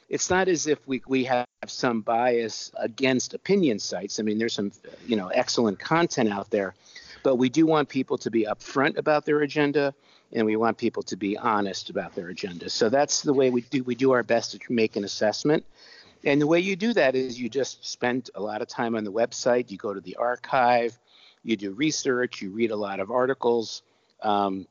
It's 0.10 0.30
not 0.30 0.48
as 0.48 0.68
if 0.68 0.88
we, 0.88 1.02
we 1.08 1.26
have 1.26 1.45
some 1.70 2.02
bias 2.02 2.72
against 2.76 3.34
opinion 3.34 3.80
sites. 3.80 4.20
I 4.20 4.24
mean, 4.24 4.38
there's 4.38 4.54
some 4.54 4.72
you 5.06 5.16
know 5.16 5.28
excellent 5.28 5.80
content 5.80 6.30
out 6.30 6.50
there, 6.50 6.76
but 7.24 7.36
we 7.36 7.50
do 7.50 7.66
want 7.66 7.90
people 7.90 8.18
to 8.20 8.32
be 8.32 8.46
upfront 8.46 8.98
about 8.98 9.26
their 9.26 9.42
agenda, 9.42 9.94
and 10.34 10.46
we 10.46 10.56
want 10.56 10.78
people 10.78 11.04
to 11.04 11.16
be 11.16 11.38
honest 11.38 11.90
about 11.90 12.16
their 12.16 12.30
agenda. 12.30 12.70
So 12.70 12.90
that's 12.90 13.22
the 13.22 13.34
way 13.34 13.50
we 13.50 13.62
do. 13.62 13.84
We 13.84 13.96
do 13.96 14.12
our 14.12 14.24
best 14.24 14.52
to 14.52 14.74
make 14.74 14.96
an 14.96 15.04
assessment. 15.04 15.66
And 16.24 16.42
the 16.42 16.48
way 16.48 16.60
you 16.60 16.76
do 16.76 16.92
that 16.94 17.16
is 17.16 17.40
you 17.40 17.50
just 17.50 17.86
spend 17.86 18.32
a 18.34 18.42
lot 18.42 18.62
of 18.62 18.68
time 18.68 18.96
on 18.96 19.04
the 19.04 19.12
website. 19.12 19.70
You 19.70 19.78
go 19.78 19.94
to 19.94 20.02
the 20.02 20.16
archive, 20.16 20.98
you 21.44 21.56
do 21.56 21.72
research, 21.72 22.42
you 22.42 22.50
read 22.50 22.72
a 22.72 22.76
lot 22.76 23.00
of 23.00 23.12
articles. 23.12 23.84
Um, 24.24 24.68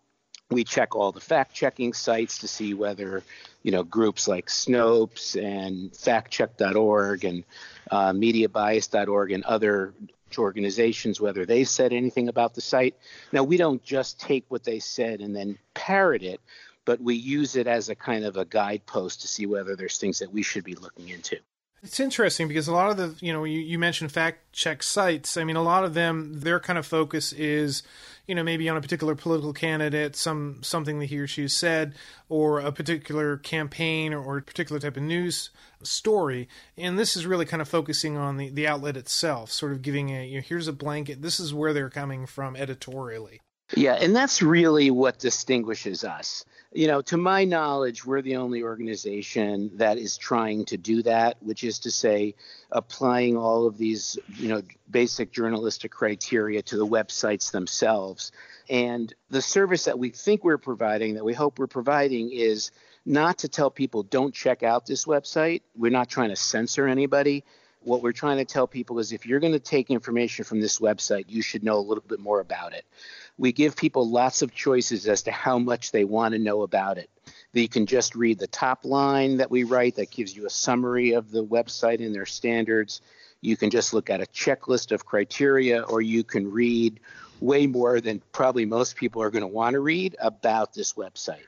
we 0.55 0.65
check 0.65 0.95
all 0.95 1.13
the 1.13 1.21
fact-checking 1.21 1.93
sites 1.93 2.39
to 2.39 2.49
see 2.49 2.73
whether, 2.75 3.23
you 3.63 3.73
know, 3.73 3.83
groups 3.83 4.27
like 4.27 4.47
Snopes 4.47 5.37
and 5.37 5.93
FactCheck.org 5.93 7.25
and 7.25 7.45
uh, 7.91 8.13
MediaBias.org 8.13 9.33
and 9.33 9.45
other 9.45 9.93
organizations 10.39 11.21
whether 11.21 11.47
they 11.47 11.63
said 11.65 11.93
anything 11.93 12.29
about 12.29 12.55
the 12.55 12.61
site. 12.61 12.97
Now, 13.33 13.45
we 13.45 13.57
don't 13.57 13.83
just 13.83 14.21
take 14.21 14.45
what 14.49 14.65
they 14.65 14.81
said 14.81 15.21
and 15.21 15.35
then 15.35 15.59
parrot 15.75 16.23
it, 16.23 16.41
but 16.85 17.01
we 17.01 17.15
use 17.15 17.57
it 17.57 17.67
as 17.67 17.89
a 17.89 17.95
kind 17.95 18.25
of 18.25 18.37
a 18.37 18.45
guidepost 18.45 19.21
to 19.21 19.29
see 19.29 19.47
whether 19.47 19.77
there's 19.77 19.99
things 19.99 20.19
that 20.19 20.33
we 20.33 20.43
should 20.43 20.65
be 20.65 20.75
looking 20.75 21.09
into. 21.09 21.39
It's 21.85 22.01
interesting 22.01 22.49
because 22.49 22.67
a 22.67 22.73
lot 22.73 22.91
of 22.91 22.97
the, 22.97 23.15
you 23.25 23.31
know, 23.31 23.45
you, 23.45 23.61
you 23.61 23.79
mentioned 23.79 24.11
fact 24.11 24.53
check 24.53 24.83
sites. 24.83 25.37
I 25.37 25.45
mean, 25.45 25.57
a 25.57 25.63
lot 25.63 25.85
of 25.85 25.93
them, 25.93 26.41
their 26.41 26.59
kind 26.59 26.79
of 26.79 26.87
focus 26.87 27.31
is, 27.35 27.83
you 28.27 28.35
know, 28.35 28.43
maybe 28.43 28.71
on 28.71 28.79
a 28.79 28.81
particular 28.81 29.15
political 29.15 29.53
candidate, 29.53 30.17
some 30.17 30.63
something 30.63 30.99
that 31.01 31.07
he 31.07 31.19
or 31.19 31.27
she 31.27 31.47
said, 31.47 31.95
or 32.31 32.59
a 32.59 32.73
particular 32.73 33.37
campaign 33.37 34.15
or, 34.15 34.25
or 34.25 34.39
a 34.39 34.43
particular 34.43 34.81
type 34.81 34.97
of 34.97 35.03
news 35.03 35.51
story. 35.83 36.49
And 36.79 36.99
this 36.99 37.19
is 37.19 37.27
really 37.27 37.45
kind 37.45 37.61
of 37.61 37.69
focusing 37.69 38.17
on 38.17 38.39
the, 38.39 38.49
the 38.49 38.67
outlet 38.67 38.97
itself, 38.97 39.51
sort 39.53 39.73
of 39.73 39.83
giving 39.83 40.09
a, 40.09 40.27
you 40.27 40.37
know, 40.37 40.45
here's 40.47 40.69
a 40.69 40.73
blanket. 40.73 41.21
This 41.21 41.39
is 41.39 41.53
where 41.53 41.75
they're 41.75 41.91
coming 41.91 42.25
from 42.25 42.57
editorially. 42.57 43.43
Yeah, 43.77 43.95
and 43.95 44.15
that's 44.15 44.43
really 44.43 44.91
what 44.91 45.19
distinguishes 45.19 46.05
us. 46.05 46.45
You 46.73 46.89
know, 46.89 47.03
to 47.03 47.17
my 47.17 47.45
knowledge, 47.45 48.05
we're 48.05 48.23
the 48.23 48.37
only 48.37 48.63
organization 48.63 49.71
that 49.75 49.97
is 49.97 50.17
trying 50.17 50.65
to 50.67 50.77
do 50.77 51.03
that, 51.03 51.37
which 51.41 51.63
is 51.63 51.79
to 51.81 51.91
say, 51.91 52.35
applying 52.73 53.37
all 53.37 53.67
of 53.67 53.79
these, 53.79 54.19
you 54.37 54.49
know, 54.49 54.63
basic 54.91 55.33
journalistic 55.33 55.93
criteria 55.93 56.63
to 56.63 56.77
the 56.77 56.87
websites 56.87 57.53
themselves. 57.53 58.33
And 58.69 59.15
the 59.31 59.43
service 59.43 59.85
that 59.85 59.99
we 59.99 60.11
think 60.11 60.43
we're 60.43 60.59
providing, 60.59 61.15
that 61.15 61.25
we 61.25 61.33
hope 61.33 61.59
we're 61.59 61.69
providing, 61.69 62.31
is 62.33 62.73
not 63.07 63.39
to 63.39 63.49
tell 63.49 63.71
people 63.71 64.03
don't 64.03 64.35
check 64.35 64.63
out 64.63 64.87
this 64.87 65.05
website. 65.05 65.63
We're 65.77 65.93
not 65.93 66.09
trying 66.09 66.31
to 66.31 66.37
censor 66.37 66.89
anybody. 66.89 67.45
What 67.83 68.03
we're 68.03 68.13
trying 68.13 68.39
to 68.39 68.47
tell 68.47 68.67
people 68.67 68.99
is 68.99 69.13
if 69.13 69.27
you're 69.27 69.41
going 69.41 69.53
to 69.53 69.59
take 69.59 69.91
information 69.91 70.45
from 70.45 70.61
this 70.61 70.81
website, 70.81 71.27
you 71.29 71.43
should 71.43 71.63
know 71.63 71.79
a 71.79 71.81
little 71.81 72.05
bit 72.07 72.19
more 72.19 72.41
about 72.41 72.73
it. 72.73 72.85
We 73.37 73.53
give 73.53 73.77
people 73.77 74.09
lots 74.09 74.43
of 74.43 74.55
choices 74.55 75.09
as 75.09 75.23
to 75.23 75.33
how 75.33 75.59
much 75.59 75.93
they 75.93 76.05
want 76.05 76.33
to 76.35 76.39
know 76.39 76.63
about 76.63 76.99
it. 76.99 77.11
You 77.53 77.69
can 77.69 77.87
just 77.87 78.15
read 78.15 78.39
the 78.39 78.47
top 78.47 78.85
line 78.85 79.39
that 79.39 79.51
we 79.51 79.65
write 79.65 79.97
that 79.97 80.11
gives 80.11 80.35
you 80.37 80.47
a 80.47 80.51
summary 80.51 81.13
of 81.13 81.31
the 81.31 81.45
website 81.45 82.05
and 82.05 82.15
their 82.15 82.27
standards. 82.27 83.01
You 83.41 83.57
can 83.57 83.71
just 83.71 83.93
look 83.93 84.11
at 84.11 84.21
a 84.21 84.27
checklist 84.27 84.93
of 84.93 85.05
criteria, 85.05 85.83
or 85.83 86.01
you 86.01 86.25
can 86.25 86.51
read 86.51 87.01
way 87.41 87.67
more 87.67 88.01
than 88.01 88.23
probably 88.33 88.65
most 88.65 88.97
people 88.97 89.23
are 89.23 89.31
going 89.31 89.43
to 89.43 89.49
want 89.49 89.75
to 89.75 89.81
read 89.81 90.17
about 90.21 90.73
this 90.73 90.95
website. 90.95 91.45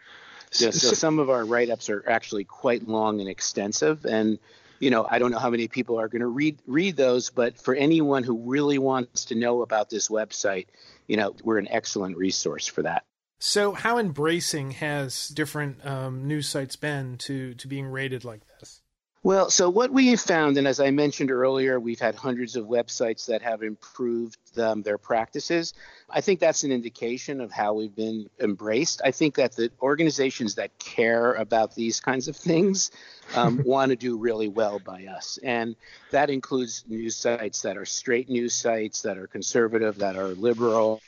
So, 0.50 0.70
so 0.70 0.92
some 0.92 1.18
of 1.18 1.30
our 1.30 1.44
write 1.44 1.70
ups 1.70 1.90
are 1.90 2.04
actually 2.08 2.44
quite 2.44 2.86
long 2.86 3.20
and 3.20 3.28
extensive. 3.28 4.04
And 4.04 4.38
you 4.78 4.90
know, 4.90 5.06
I 5.08 5.18
don't 5.18 5.30
know 5.30 5.38
how 5.38 5.50
many 5.50 5.68
people 5.68 5.98
are 5.98 6.08
going 6.08 6.20
to 6.20 6.26
read 6.26 6.58
read 6.66 6.96
those, 6.96 7.30
but 7.30 7.58
for 7.58 7.74
anyone 7.74 8.22
who 8.22 8.50
really 8.50 8.78
wants 8.78 9.26
to 9.26 9.34
know 9.34 9.62
about 9.62 9.90
this 9.90 10.08
website, 10.08 10.66
you 11.06 11.16
know, 11.16 11.34
we're 11.42 11.58
an 11.58 11.68
excellent 11.70 12.16
resource 12.16 12.66
for 12.66 12.82
that. 12.82 13.04
So, 13.38 13.72
how 13.72 13.98
embracing 13.98 14.72
has 14.72 15.28
different 15.28 15.84
um, 15.86 16.26
news 16.26 16.48
sites 16.48 16.76
been 16.76 17.18
to 17.18 17.54
to 17.54 17.68
being 17.68 17.86
rated 17.86 18.24
like 18.24 18.42
this? 18.58 18.80
Well, 19.26 19.50
so 19.50 19.68
what 19.68 19.90
we 19.90 20.06
have 20.10 20.20
found, 20.20 20.56
and 20.56 20.68
as 20.68 20.78
I 20.78 20.92
mentioned 20.92 21.32
earlier, 21.32 21.80
we've 21.80 21.98
had 21.98 22.14
hundreds 22.14 22.54
of 22.54 22.66
websites 22.66 23.26
that 23.26 23.42
have 23.42 23.64
improved 23.64 24.38
um, 24.56 24.82
their 24.82 24.98
practices. 24.98 25.74
I 26.08 26.20
think 26.20 26.38
that's 26.38 26.62
an 26.62 26.70
indication 26.70 27.40
of 27.40 27.50
how 27.50 27.74
we've 27.74 27.96
been 27.96 28.30
embraced. 28.38 29.02
I 29.04 29.10
think 29.10 29.34
that 29.34 29.56
the 29.56 29.72
organizations 29.82 30.54
that 30.54 30.78
care 30.78 31.32
about 31.32 31.74
these 31.74 31.98
kinds 31.98 32.28
of 32.28 32.36
things 32.36 32.92
um, 33.34 33.62
want 33.66 33.90
to 33.90 33.96
do 33.96 34.16
really 34.16 34.46
well 34.46 34.78
by 34.78 35.06
us. 35.06 35.40
And 35.42 35.74
that 36.12 36.30
includes 36.30 36.84
news 36.86 37.16
sites 37.16 37.62
that 37.62 37.76
are 37.76 37.84
straight 37.84 38.30
news 38.30 38.54
sites, 38.54 39.02
that 39.02 39.18
are 39.18 39.26
conservative, 39.26 39.98
that 39.98 40.16
are 40.16 40.28
liberal, 40.28 41.00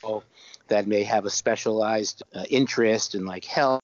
that 0.67 0.89
may 0.89 1.05
have 1.05 1.25
a 1.25 1.31
specialized 1.31 2.25
uh, 2.35 2.43
interest 2.51 3.15
in 3.15 3.25
like 3.25 3.45
health 3.45 3.81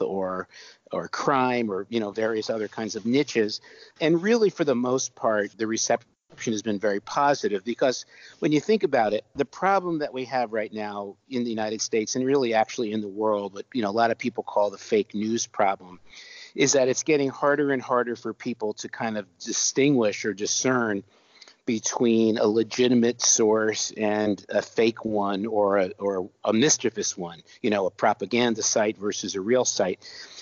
or 0.00 0.48
or 0.92 1.08
crime 1.08 1.70
or 1.70 1.86
you 1.88 2.00
know 2.00 2.10
various 2.10 2.50
other 2.50 2.68
kinds 2.68 2.96
of 2.96 3.06
niches 3.06 3.60
and 4.00 4.22
really 4.22 4.50
for 4.50 4.64
the 4.64 4.74
most 4.74 5.14
part 5.14 5.50
the 5.58 5.66
reception 5.66 6.06
has 6.44 6.62
been 6.62 6.78
very 6.78 7.00
positive 7.00 7.64
because 7.64 8.04
when 8.40 8.52
you 8.52 8.60
think 8.60 8.82
about 8.82 9.12
it 9.12 9.24
the 9.34 9.44
problem 9.44 9.98
that 9.98 10.12
we 10.12 10.24
have 10.24 10.52
right 10.52 10.72
now 10.72 11.16
in 11.28 11.44
the 11.44 11.50
United 11.50 11.80
States 11.80 12.14
and 12.14 12.24
really 12.24 12.54
actually 12.54 12.92
in 12.92 13.00
the 13.00 13.08
world 13.08 13.52
but 13.54 13.64
you 13.72 13.82
know 13.82 13.90
a 13.90 13.92
lot 13.92 14.10
of 14.10 14.18
people 14.18 14.44
call 14.44 14.70
the 14.70 14.78
fake 14.78 15.14
news 15.14 15.46
problem 15.46 15.98
is 16.54 16.72
that 16.72 16.88
it's 16.88 17.02
getting 17.02 17.28
harder 17.28 17.72
and 17.72 17.82
harder 17.82 18.16
for 18.16 18.32
people 18.32 18.72
to 18.72 18.88
kind 18.88 19.18
of 19.18 19.26
distinguish 19.38 20.24
or 20.24 20.32
discern 20.32 21.02
between 21.66 22.38
a 22.38 22.46
legitimate 22.46 23.20
source 23.20 23.92
and 23.96 24.44
a 24.48 24.62
fake 24.62 25.04
one 25.04 25.46
or 25.46 25.78
a, 25.78 25.90
or 25.98 26.30
a 26.44 26.52
mischievous 26.52 27.18
one, 27.18 27.42
you 27.60 27.70
know, 27.70 27.86
a 27.86 27.90
propaganda 27.90 28.62
site 28.62 28.96
versus 28.96 29.34
a 29.34 29.40
real 29.40 29.64
site. 29.64 29.98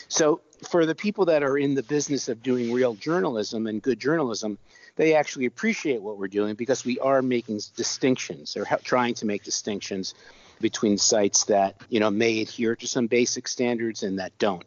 So 0.09 0.41
for 0.69 0.87
the 0.87 0.95
people 0.95 1.27
that 1.27 1.43
are 1.43 1.59
in 1.59 1.75
the 1.75 1.83
business 1.83 2.29
of 2.29 2.43
doing 2.43 2.73
real 2.73 2.95
journalism 2.95 3.67
and 3.67 3.83
good 3.83 4.01
journalism, 4.01 4.59
they 4.97 5.15
actually 5.15 5.47
appreciate 5.47 6.03
what 6.03 6.19
we're 6.19 6.29
doing 6.29 6.55
because 6.55 6.85
we 6.85 6.99
are 7.01 7.23
making 7.23 7.61
distinctions 7.77 8.57
or 8.57 8.65
trying 8.83 9.15
to 9.15 9.27
make 9.27 9.43
distinctions 9.43 10.15
between 10.61 10.97
sites 10.97 11.45
that 11.45 11.75
you 11.89 12.01
know 12.01 12.11
may 12.11 12.41
adhere 12.41 12.77
to 12.77 12.87
some 12.87 13.07
basic 13.07 13.49
standards 13.49 14.03
and 14.03 14.19
that 14.19 14.37
don't. 14.39 14.65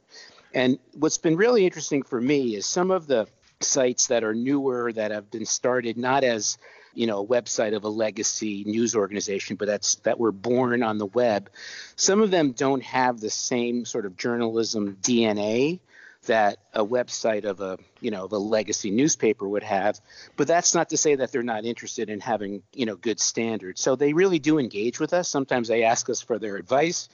And 0.54 0.80
what's 0.94 1.18
been 1.18 1.38
really 1.38 1.66
interesting 1.66 2.04
for 2.04 2.20
me 2.20 2.56
is 2.56 2.66
some 2.66 2.92
of 2.92 3.08
the 3.08 3.28
sites 3.62 4.08
that 4.08 4.24
are 4.24 4.36
newer 4.36 4.92
that 4.94 5.12
have 5.12 5.32
been 5.32 5.46
started 5.46 5.98
not 5.98 6.24
as 6.24 6.58
you 6.98 7.06
know, 7.06 7.22
a 7.22 7.26
website 7.26 7.76
of 7.76 7.84
a 7.84 7.90
legacy 7.90 8.64
news 8.66 8.96
organization, 8.96 9.56
but 9.56 9.68
that's 9.68 9.96
that 9.98 10.20
were 10.20 10.32
born 10.32 10.82
on 10.82 10.98
the 10.98 11.06
web. 11.06 11.52
Some 11.96 12.24
of 12.24 12.32
them 12.32 12.54
don't 12.54 12.82
have 12.82 13.20
the 13.20 13.30
same 13.30 13.86
sort 13.86 14.08
of 14.08 14.18
journalism 14.18 14.98
DNA 15.00 15.80
that 16.26 16.58
a 16.74 16.84
website 16.84 17.46
of 17.46 17.62
a 17.62 17.78
you 18.02 18.10
know 18.10 18.26
of 18.26 18.32
a 18.32 18.38
legacy 18.38 18.90
newspaper 18.90 19.48
would 19.48 19.64
have 19.64 20.02
but 20.36 20.48
that's 20.48 20.74
not 20.74 20.90
to 20.90 20.98
say 20.98 21.16
that 21.16 21.32
they're 21.32 21.44
not 21.44 21.64
interested 21.64 22.10
in 22.10 22.20
having 22.20 22.64
you 22.74 22.88
know 22.88 22.96
good 22.96 23.20
standards. 23.20 23.80
So 23.80 23.96
they 23.96 24.14
really 24.14 24.40
do 24.40 24.58
engage 24.58 25.00
with 25.00 25.14
us. 25.14 25.30
Sometimes 25.30 25.68
they 25.68 25.84
ask 25.84 26.10
us 26.10 26.22
for 26.22 26.40
their 26.40 26.56
advice. 26.56 27.10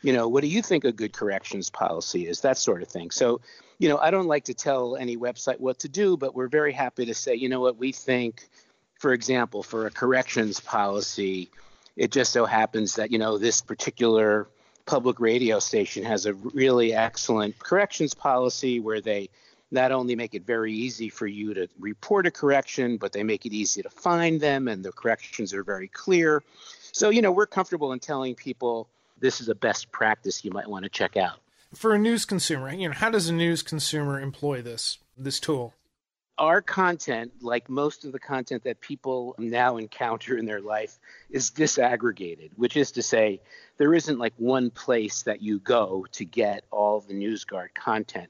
You 0.00 0.14
know 0.14 0.28
what 0.28 0.40
do 0.40 0.48
you 0.48 0.62
think 0.62 0.84
a 0.84 0.92
good 0.92 1.12
corrections 1.12 1.68
policy 1.68 2.26
is? 2.26 2.40
That 2.40 2.56
sort 2.56 2.80
of 2.80 2.88
thing. 2.88 3.10
So 3.10 3.42
you 3.78 3.90
know 3.90 3.98
i 3.98 4.10
don't 4.10 4.26
like 4.26 4.44
to 4.44 4.54
tell 4.54 4.96
any 4.96 5.16
website 5.16 5.60
what 5.60 5.80
to 5.80 5.88
do 5.88 6.16
but 6.16 6.34
we're 6.34 6.48
very 6.48 6.72
happy 6.72 7.04
to 7.04 7.14
say 7.14 7.34
you 7.34 7.48
know 7.48 7.60
what 7.60 7.76
we 7.76 7.92
think 7.92 8.48
for 8.98 9.12
example, 9.12 9.62
for 9.62 9.86
a 9.86 9.90
corrections 9.90 10.60
policy, 10.60 11.50
it 11.96 12.10
just 12.10 12.32
so 12.32 12.46
happens 12.46 12.96
that, 12.96 13.10
you 13.10 13.18
know, 13.18 13.38
this 13.38 13.60
particular 13.60 14.48
public 14.86 15.20
radio 15.20 15.58
station 15.58 16.04
has 16.04 16.26
a 16.26 16.34
really 16.34 16.94
excellent 16.94 17.58
corrections 17.58 18.14
policy 18.14 18.80
where 18.80 19.00
they 19.00 19.28
not 19.70 19.90
only 19.90 20.14
make 20.14 20.34
it 20.34 20.46
very 20.46 20.72
easy 20.72 21.08
for 21.08 21.26
you 21.26 21.52
to 21.52 21.68
report 21.80 22.26
a 22.26 22.30
correction, 22.30 22.96
but 22.96 23.12
they 23.12 23.22
make 23.22 23.44
it 23.44 23.52
easy 23.52 23.82
to 23.82 23.90
find 23.90 24.40
them 24.40 24.68
and 24.68 24.84
the 24.84 24.92
corrections 24.92 25.52
are 25.52 25.64
very 25.64 25.88
clear. 25.88 26.42
So, 26.92 27.10
you 27.10 27.20
know, 27.20 27.32
we're 27.32 27.46
comfortable 27.46 27.92
in 27.92 27.98
telling 27.98 28.34
people 28.34 28.88
this 29.18 29.40
is 29.40 29.48
a 29.48 29.54
best 29.54 29.90
practice 29.90 30.44
you 30.44 30.52
might 30.52 30.68
want 30.68 30.84
to 30.84 30.88
check 30.88 31.16
out. 31.16 31.38
For 31.74 31.94
a 31.94 31.98
news 31.98 32.24
consumer, 32.24 32.72
you 32.72 32.88
know, 32.88 32.94
how 32.94 33.10
does 33.10 33.28
a 33.28 33.34
news 33.34 33.62
consumer 33.62 34.20
employ 34.20 34.62
this 34.62 34.98
this 35.18 35.40
tool? 35.40 35.74
Our 36.38 36.60
content, 36.60 37.32
like 37.40 37.68
most 37.68 38.04
of 38.04 38.12
the 38.12 38.18
content 38.18 38.64
that 38.64 38.80
people 38.80 39.34
now 39.38 39.78
encounter 39.78 40.36
in 40.36 40.44
their 40.44 40.60
life, 40.60 40.98
is 41.30 41.50
disaggregated, 41.50 42.50
which 42.56 42.76
is 42.76 42.92
to 42.92 43.02
say, 43.02 43.40
there 43.78 43.94
isn't 43.94 44.18
like 44.18 44.34
one 44.36 44.70
place 44.70 45.22
that 45.22 45.42
you 45.42 45.58
go 45.60 46.06
to 46.12 46.24
get 46.24 46.64
all 46.70 47.00
the 47.00 47.14
NewsGuard 47.14 47.74
content. 47.74 48.28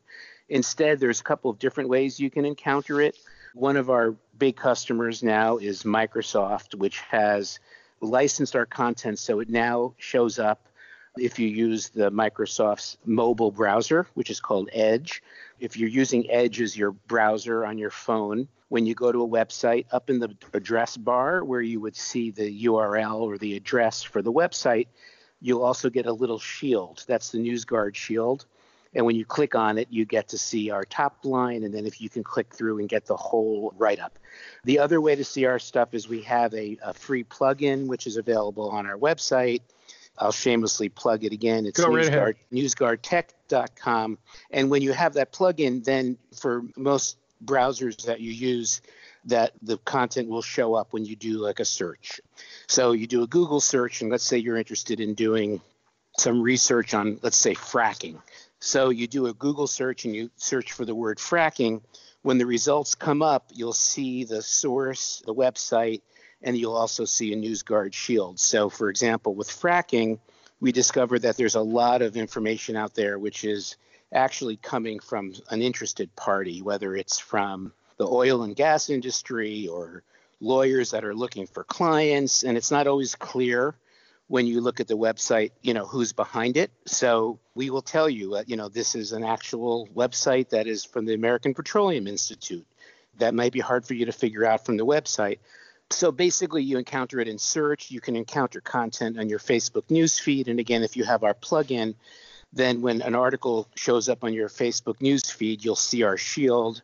Instead, 0.49 1.01
there's 1.01 1.21
a 1.21 1.25
couple 1.25 1.51
of 1.51 1.59
different 1.59 1.89
ways 1.89 2.21
you 2.21 2.31
can 2.31 2.45
encounter 2.45 3.01
it. 3.01 3.17
One 3.55 3.77
of 3.77 3.91
our 3.91 4.15
big 4.39 4.57
customers 4.57 5.23
now 5.23 5.57
is 5.57 5.83
Microsoft, 5.83 6.75
which 6.77 7.01
has 7.01 7.59
licensed 8.01 8.55
our 8.55 8.67
content 8.67 9.19
so 9.19 9.41
it 9.41 9.49
now 9.49 9.95
shows 9.99 10.39
up 10.39 10.69
if 11.19 11.39
you 11.39 11.49
use 11.49 11.89
the 11.89 12.11
Microsoft's 12.11 12.99
mobile 13.05 13.51
browser, 13.51 14.07
which 14.15 14.31
is 14.31 14.41
called 14.41 14.69
Edge. 14.73 15.23
If 15.59 15.77
you're 15.77 15.89
using 15.89 16.31
Edge 16.31 16.61
as 16.61 16.77
your 16.77 16.93
browser 16.93 17.65
on 17.65 17.79
your 17.79 17.91
phone, 17.91 18.49
when 18.69 18.85
you 18.87 18.95
go 18.95 19.13
to 19.13 19.23
a 19.23 19.29
website, 19.29 19.87
up 19.93 20.11
in 20.11 20.19
the 20.19 20.37
address 20.53 20.97
bar 20.97 21.45
where 21.45 21.61
you 21.61 21.81
would 21.81 21.97
see 21.97 22.31
the 22.31 22.65
URL 22.65 23.21
or 23.21 23.39
the 23.39 23.57
address 23.57 24.03
for 24.03 24.23
the 24.23 24.33
website, 24.33 24.89
you'll 25.41 25.63
also 25.63 25.89
get 25.89 26.07
a 26.07 26.13
little 26.13 26.39
shield. 26.39 27.05
That's 27.07 27.31
the 27.31 27.39
NewsGuard 27.39 27.95
shield. 27.95 28.47
And 28.95 29.05
when 29.05 29.15
you 29.15 29.25
click 29.27 29.55
on 29.55 29.77
it, 29.79 29.89
you 29.91 30.07
get 30.07 30.29
to 30.29 30.39
see 30.39 30.71
our 30.71 30.85
top 30.85 31.25
line. 31.25 31.65
And 31.65 31.75
then 31.75 31.87
if 31.87 32.01
you 32.01 32.09
can 32.09 32.25
click 32.25 32.55
through 32.55 32.79
and 32.79 32.89
get 32.89 33.05
the 33.05 33.17
whole 33.17 33.75
write 33.77 34.01
up. 34.01 34.19
The 34.65 34.79
other 34.79 35.01
way 35.01 35.15
to 35.15 35.25
see 35.25 35.45
our 35.45 35.59
stuff 35.59 35.93
is 35.93 36.09
we 36.09 36.23
have 36.23 36.55
a, 36.55 36.79
a 36.83 36.95
free 36.95 37.23
plugin, 37.23 37.87
which 37.89 38.07
is 38.07 38.17
available 38.17 38.71
on 38.71 38.87
our 38.87 38.97
website. 38.97 39.61
I'll 40.19 40.33
shamelessly 40.33 40.89
plug 40.89 41.25
it 41.25 41.33
again. 41.33 41.67
It's 41.67 41.81
NewsGuard, 41.81 42.37
newsguardtech.com. 42.53 44.19
And 44.51 44.71
when 44.71 44.83
you 44.83 44.93
have 44.93 45.15
that 45.15 45.33
plugin, 45.33 45.85
then 45.85 46.19
for 46.35 46.63
most 46.77 47.19
browsers 47.45 48.05
that 48.05 48.21
you 48.21 48.33
use, 48.33 48.81
that 49.27 49.53
the 49.61 49.77
content 49.79 50.29
will 50.29 50.43
show 50.43 50.75
up 50.75 50.93
when 50.93 51.05
you 51.05 51.17
do 51.17 51.39
like 51.39 51.61
a 51.61 51.65
search. 51.65 52.21
So 52.69 52.93
you 52.93 53.07
do 53.07 53.23
a 53.23 53.27
Google 53.27 53.61
search, 53.61 54.01
and 54.01 54.11
let's 54.11 54.25
say 54.25 54.39
you're 54.39 54.57
interested 54.57 55.01
in 55.01 55.15
doing 55.15 55.61
some 56.19 56.41
research 56.41 56.95
on, 56.95 57.19
let's 57.23 57.37
say, 57.37 57.55
fracking. 57.55 58.21
So 58.61 58.91
you 58.91 59.07
do 59.07 59.27
a 59.27 59.35
Google 59.35 59.67
search 59.67 60.05
and 60.05 60.15
you 60.15 60.31
search 60.37 60.73
for 60.73 60.85
the 60.85 60.95
word 60.95 61.19
fracking. 61.19 61.83
When 62.23 62.39
the 62.39 62.47
results 62.47 62.95
come 62.95 63.23
up, 63.23 63.51
you'll 63.53 63.73
see 63.73 64.25
the 64.25 64.43
source, 64.43 65.23
the 65.27 65.35
website, 65.35 66.03
and 66.47 66.57
you'll 66.57 66.77
also 66.77 67.05
see 67.05 67.33
a 67.33 67.37
NewsGuard 67.37 67.93
shield. 67.93 68.39
So, 68.39 68.71
for 68.71 68.89
example, 68.89 69.35
with 69.35 69.49
fracking, 69.49 70.21
we 70.61 70.71
discovered 70.71 71.23
that 71.23 71.37
there's 71.37 71.57
a 71.57 71.61
lot 71.61 72.03
of 72.03 72.17
information 72.17 72.77
out 72.77 72.95
there 72.95 73.19
which 73.19 73.45
is 73.45 73.77
actually 74.13 74.57
coming 74.57 75.01
from 75.01 75.35
an 75.51 75.61
interested 75.61 76.15
party, 76.15 76.63
whether 76.63 76.95
it's 76.95 77.19
from 77.19 77.73
the 77.99 78.07
oil 78.07 78.45
and 78.45 78.55
gas 78.55 78.89
industry 78.89 79.67
or 79.67 80.05
lawyers 80.41 80.93
that 80.93 81.05
are 81.05 81.17
looking 81.17 81.49
for 81.49 81.65
clients. 81.65 82.45
And 82.45 82.57
it's 82.57 82.71
not 82.71 82.87
always 82.87 83.17
clear 83.17 83.75
when 84.29 84.47
you 84.47 84.61
look 84.61 84.79
at 84.79 84.87
the 84.87 84.97
website, 84.97 85.51
you 85.63 85.75
know, 85.75 85.85
who's 85.85 86.13
behind 86.13 86.57
it. 86.57 86.71
So 86.87 87.41
we 87.57 87.71
will 87.71 87.83
tell 87.83 88.09
you, 88.09 88.37
uh, 88.37 88.45
you 88.47 88.57
know, 88.57 88.69
this 88.69 88.95
is 88.95 89.11
an 89.11 89.25
actual 89.25 89.89
website 89.97 90.51
that 90.51 90.69
is 90.69 90.85
from 90.85 91.07
the 91.07 91.15
American 91.15 91.55
Petroleum 91.55 92.07
Institute. 92.07 92.67
That 93.19 93.35
might 93.35 93.53
be 93.53 93.61
hard 93.61 93.85
for 93.85 93.95
you 93.95 94.07
to 94.07 94.13
figure 94.13 94.45
out 94.45 94.65
from 94.65 94.77
the 94.77 94.87
website. 94.87 95.39
So 95.91 96.11
basically, 96.11 96.63
you 96.63 96.79
encounter 96.79 97.21
it 97.21 97.29
in 97.29 97.39
search. 97.39 97.91
You 97.91 98.01
can 98.01 98.17
encounter 98.17 98.61
content 98.61 99.19
on 99.19 99.29
your 99.29 99.39
Facebook 99.39 99.85
newsfeed. 99.89 100.49
And 100.49 100.59
again, 100.59 100.83
if 100.83 100.97
you 100.97 101.05
have 101.05 101.23
our 101.23 101.35
plugin, 101.35 101.95
then 102.53 102.83
when 102.83 103.03
an 103.03 103.15
article 103.15 103.69
shows 103.77 104.09
up 104.09 104.25
on 104.25 104.33
your 104.33 104.49
Facebook 104.49 104.99
newsfeed, 104.99 105.65
you'll 105.65 105.77
see 105.77 106.03
our 106.03 106.17
shield. 106.17 106.83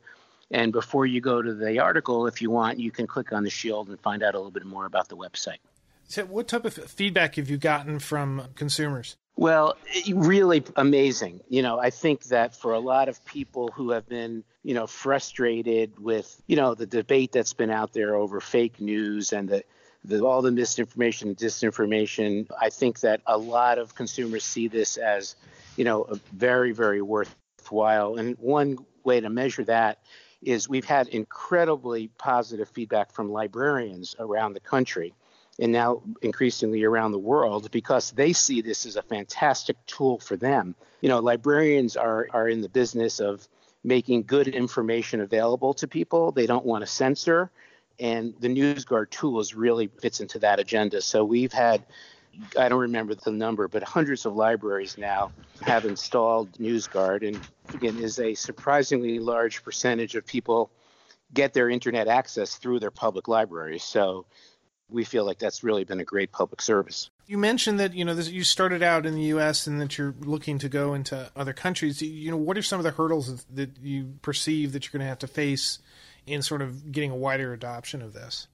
And 0.51 0.73
before 0.73 1.07
you 1.07 1.21
go 1.21 1.43
to 1.43 1.55
the 1.55 1.81
article, 1.81 2.27
if 2.27 2.43
you 2.43 2.51
want, 2.51 2.79
you 2.79 2.91
can 2.91 3.07
click 3.07 3.33
on 3.33 3.43
the 3.43 3.51
shield 3.51 3.89
and 3.89 3.99
find 4.01 4.23
out 4.23 4.35
a 4.35 4.39
little 4.39 4.51
bit 4.51 4.67
more 4.67 4.87
about 4.87 5.09
the 5.09 5.17
website. 5.17 5.59
So, 6.13 6.27
what 6.27 6.47
type 6.47 6.67
of 6.67 6.75
feedback 6.75 7.37
have 7.37 7.49
you 7.49 7.57
gotten 7.57 7.99
from 7.99 8.49
consumers? 8.55 9.17
Well, 9.35 9.79
really 10.15 10.63
amazing. 10.77 11.41
You 11.49 11.63
know, 11.63 11.79
I 11.79 11.89
think 11.89 12.25
that 12.25 12.55
for 12.55 12.75
a 12.75 12.79
lot 12.79 13.09
of 13.09 13.25
people 13.25 13.69
who 13.69 13.93
have 13.93 14.07
been, 14.07 14.45
you 14.63 14.75
know, 14.75 14.87
frustrated 14.87 15.99
with, 15.99 16.43
you 16.47 16.57
know, 16.57 16.75
the 16.75 16.85
debate 16.85 17.33
that's 17.33 17.55
been 17.55 17.71
out 17.71 17.95
there 17.95 18.15
over 18.15 18.43
fake 18.43 18.79
news 18.79 19.33
and 19.33 19.49
the, 19.49 19.65
the 20.05 20.23
all 20.23 20.43
the 20.43 20.51
misinformation 20.51 21.29
and 21.29 21.37
disinformation, 21.39 22.47
I 22.61 22.69
think 22.69 23.01
that 23.01 23.23
a 23.25 23.39
lot 23.39 23.79
of 23.79 23.95
consumers 23.95 24.45
see 24.45 24.69
this 24.69 24.99
as, 24.99 25.35
you 25.79 25.87
know, 25.87 26.05
very, 26.35 26.73
very 26.73 27.01
worthwhile. 27.01 28.17
And 28.17 28.37
one 28.37 28.85
way 29.03 29.19
to 29.21 29.31
measure 29.31 29.65
that 29.65 30.03
is 30.43 30.69
we've 30.69 30.85
had 30.85 31.09
incredibly 31.09 32.09
positive 32.19 32.69
feedback 32.69 33.13
from 33.13 33.33
librarians 33.33 34.15
around 34.19 34.53
the 34.53 34.61
country 34.61 35.15
and 35.63 35.71
now 35.71 36.03
increasingly 36.23 36.83
around 36.83 37.13
the 37.13 37.19
world 37.21 37.71
because 37.71 38.11
they 38.11 38.33
see 38.33 38.61
this 38.63 38.85
as 38.85 38.97
a 38.97 39.03
fantastic 39.03 39.77
tool 39.87 40.19
for 40.19 40.37
them. 40.37 40.75
You 41.01 41.09
know, 41.09 41.21
librarians 41.21 41.97
are, 41.97 42.27
are 42.33 42.49
in 42.49 42.63
the 42.63 42.69
business 42.69 43.21
of 43.21 43.47
making 43.85 44.25
good 44.25 44.49
information 44.49 45.21
available 45.21 45.73
to 45.75 45.87
people. 45.87 46.33
They 46.33 46.47
don't 46.47 46.67
want 46.67 46.83
to 46.83 46.89
censor. 46.89 47.53
And 48.01 48.35
the 48.41 48.49
NewsGuard 48.49 49.11
tools 49.11 49.55
really 49.55 49.87
fits 49.87 50.21
into 50.21 50.41
that 50.41 50.59
agenda. 50.59 51.01
So 51.01 51.25
we've 51.25 51.53
had, 51.53 51.85
I 52.59 52.69
don't 52.69 52.81
remember 52.81 53.15
the 53.15 53.31
number, 53.31 53.69
but 53.69 53.85
hundreds 53.85 54.27
of 54.27 54.35
libraries 54.35 54.99
now 54.99 55.31
have 55.61 55.85
installed 55.85 56.51
NewsGuard. 56.55 57.25
And 57.25 57.39
again, 57.73 57.99
is 57.99 58.19
a 58.19 58.35
surprisingly 58.35 59.21
large 59.21 59.63
percentage 59.63 60.17
of 60.17 60.27
people 60.27 60.73
get 61.33 61.53
their 61.53 61.71
internet 61.71 62.09
access 62.09 62.57
through 62.57 62.81
their 62.81 62.91
public 62.91 63.29
libraries. 63.29 63.85
So 63.85 64.27
we 64.93 65.05
feel 65.05 65.25
like 65.25 65.39
that's 65.39 65.65
really 65.65 65.85
been 65.85 66.01
a 66.01 66.05
great 66.05 66.33
public 66.33 66.61
service. 66.61 67.11
You 67.27 67.39
mentioned 67.39 67.81
that 67.81 67.95
you 67.95 68.05
know 68.05 68.15
this, 68.15 68.29
you 68.29 68.45
started 68.45 68.83
out 68.83 69.07
in 69.07 69.15
the 69.15 69.23
U.S. 69.23 69.67
and 69.67 69.81
that 69.81 69.97
you're 69.97 70.15
looking 70.21 70.59
to 70.59 70.69
go 70.69 70.95
into 70.95 71.31
other 71.35 71.53
countries. 71.53 72.03
You 72.03 72.31
know, 72.31 72.37
what 72.37 72.59
are 72.59 72.63
some 72.63 72.79
of 72.79 72.85
the 72.85 72.91
hurdles 72.91 73.45
that 73.53 73.71
you 73.83 74.15
perceive 74.23 74.73
that 74.73 74.85
you're 74.85 74.93
going 74.93 75.05
to 75.05 75.09
have 75.09 75.21
to 75.21 75.27
face 75.27 75.79
in 76.27 76.43
sort 76.43 76.63
of 76.63 76.93
getting 76.93 77.11
a 77.11 77.17
wider 77.17 77.53
adoption 77.53 78.03
of 78.03 78.13
this? 78.13 78.49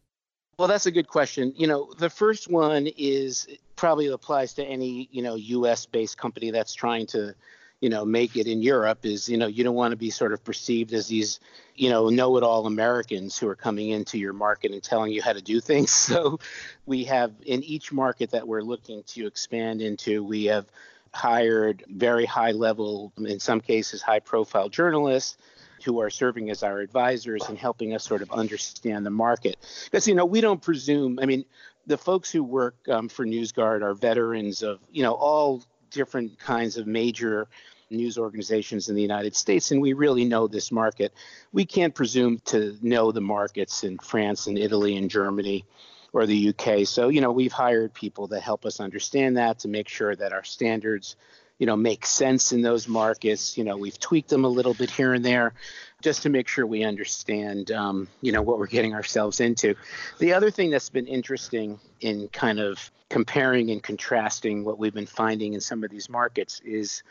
Well, 0.58 0.68
that's 0.68 0.86
a 0.86 0.90
good 0.90 1.06
question. 1.06 1.52
You 1.56 1.66
know, 1.66 1.92
the 1.96 2.10
first 2.10 2.50
one 2.50 2.88
is 2.96 3.46
probably 3.76 4.08
applies 4.08 4.54
to 4.54 4.64
any 4.64 5.08
you 5.12 5.22
know 5.22 5.34
U.S. 5.34 5.86
based 5.86 6.18
company 6.18 6.50
that's 6.50 6.74
trying 6.74 7.06
to 7.08 7.34
you 7.80 7.88
know 7.88 8.04
make 8.04 8.36
it 8.36 8.46
in 8.46 8.62
Europe 8.62 9.04
is 9.04 9.28
you 9.28 9.36
know 9.36 9.46
you 9.46 9.64
don't 9.64 9.74
want 9.74 9.92
to 9.92 9.96
be 9.96 10.10
sort 10.10 10.32
of 10.32 10.42
perceived 10.42 10.92
as 10.92 11.06
these 11.08 11.40
you 11.74 11.90
know 11.90 12.08
know-it-all 12.08 12.66
Americans 12.66 13.38
who 13.38 13.48
are 13.48 13.54
coming 13.54 13.90
into 13.90 14.18
your 14.18 14.32
market 14.32 14.72
and 14.72 14.82
telling 14.82 15.12
you 15.12 15.22
how 15.22 15.32
to 15.32 15.42
do 15.42 15.60
things. 15.60 15.90
So 16.08 16.38
we 16.86 17.04
have 17.04 17.32
in 17.44 17.62
each 17.62 17.92
market 17.92 18.30
that 18.30 18.48
we're 18.48 18.62
looking 18.62 19.02
to 19.08 19.26
expand 19.26 19.82
into, 19.82 20.24
we 20.24 20.46
have 20.46 20.66
hired 21.12 21.84
very 21.86 22.24
high 22.24 22.52
level, 22.52 23.12
in 23.18 23.40
some 23.40 23.60
cases 23.60 24.00
high 24.00 24.20
profile 24.20 24.68
journalists 24.70 25.36
who 25.84 26.00
are 26.00 26.10
serving 26.10 26.50
as 26.50 26.62
our 26.62 26.80
advisors 26.80 27.42
and 27.48 27.58
helping 27.58 27.94
us 27.94 28.04
sort 28.04 28.22
of 28.22 28.30
understand 28.32 29.04
the 29.04 29.10
market. 29.10 29.56
Because 29.84 30.08
you 30.08 30.14
know 30.14 30.24
we 30.24 30.40
don't 30.40 30.62
presume. 30.62 31.18
I 31.20 31.26
mean, 31.26 31.44
the 31.86 31.98
folks 31.98 32.30
who 32.30 32.42
work 32.42 32.76
um, 32.88 33.08
for 33.08 33.26
NewsGuard 33.26 33.82
are 33.82 33.94
veterans 33.94 34.62
of 34.62 34.80
you 34.90 35.02
know 35.02 35.12
all 35.12 35.62
different 35.90 36.38
kinds 36.38 36.76
of 36.76 36.86
major 36.86 37.48
news 37.90 38.18
organizations 38.18 38.88
in 38.88 38.94
the 38.94 39.02
United 39.02 39.34
States, 39.34 39.70
and 39.70 39.80
we 39.80 39.92
really 39.92 40.24
know 40.24 40.46
this 40.46 40.70
market. 40.70 41.12
We 41.52 41.64
can't 41.64 41.94
presume 41.94 42.38
to 42.46 42.76
know 42.82 43.12
the 43.12 43.20
markets 43.20 43.84
in 43.84 43.98
France 43.98 44.46
and 44.46 44.58
Italy 44.58 44.96
and 44.96 45.10
Germany 45.10 45.64
or 46.12 46.26
the 46.26 46.50
UK. 46.50 46.86
So, 46.86 47.08
you 47.08 47.20
know, 47.20 47.32
we've 47.32 47.52
hired 47.52 47.92
people 47.92 48.26
that 48.28 48.40
help 48.40 48.64
us 48.64 48.80
understand 48.80 49.36
that 49.36 49.60
to 49.60 49.68
make 49.68 49.88
sure 49.88 50.14
that 50.16 50.32
our 50.32 50.44
standards, 50.44 51.16
you 51.58 51.66
know, 51.66 51.76
make 51.76 52.06
sense 52.06 52.52
in 52.52 52.62
those 52.62 52.88
markets. 52.88 53.58
You 53.58 53.64
know, 53.64 53.76
we've 53.76 53.98
tweaked 53.98 54.28
them 54.30 54.44
a 54.44 54.48
little 54.48 54.74
bit 54.74 54.90
here 54.90 55.14
and 55.14 55.24
there 55.24 55.54
just 56.00 56.22
to 56.22 56.28
make 56.28 56.46
sure 56.46 56.64
we 56.64 56.84
understand, 56.84 57.72
um, 57.72 58.08
you 58.20 58.30
know, 58.30 58.42
what 58.42 58.58
we're 58.58 58.66
getting 58.66 58.94
ourselves 58.94 59.40
into. 59.40 59.74
The 60.18 60.32
other 60.32 60.50
thing 60.50 60.70
that's 60.70 60.90
been 60.90 61.08
interesting 61.08 61.80
in 62.00 62.28
kind 62.28 62.60
of 62.60 62.90
comparing 63.08 63.70
and 63.70 63.82
contrasting 63.82 64.64
what 64.64 64.78
we've 64.78 64.94
been 64.94 65.06
finding 65.06 65.54
in 65.54 65.60
some 65.60 65.82
of 65.82 65.90
these 65.90 66.08
markets 66.08 66.60
is 66.64 67.02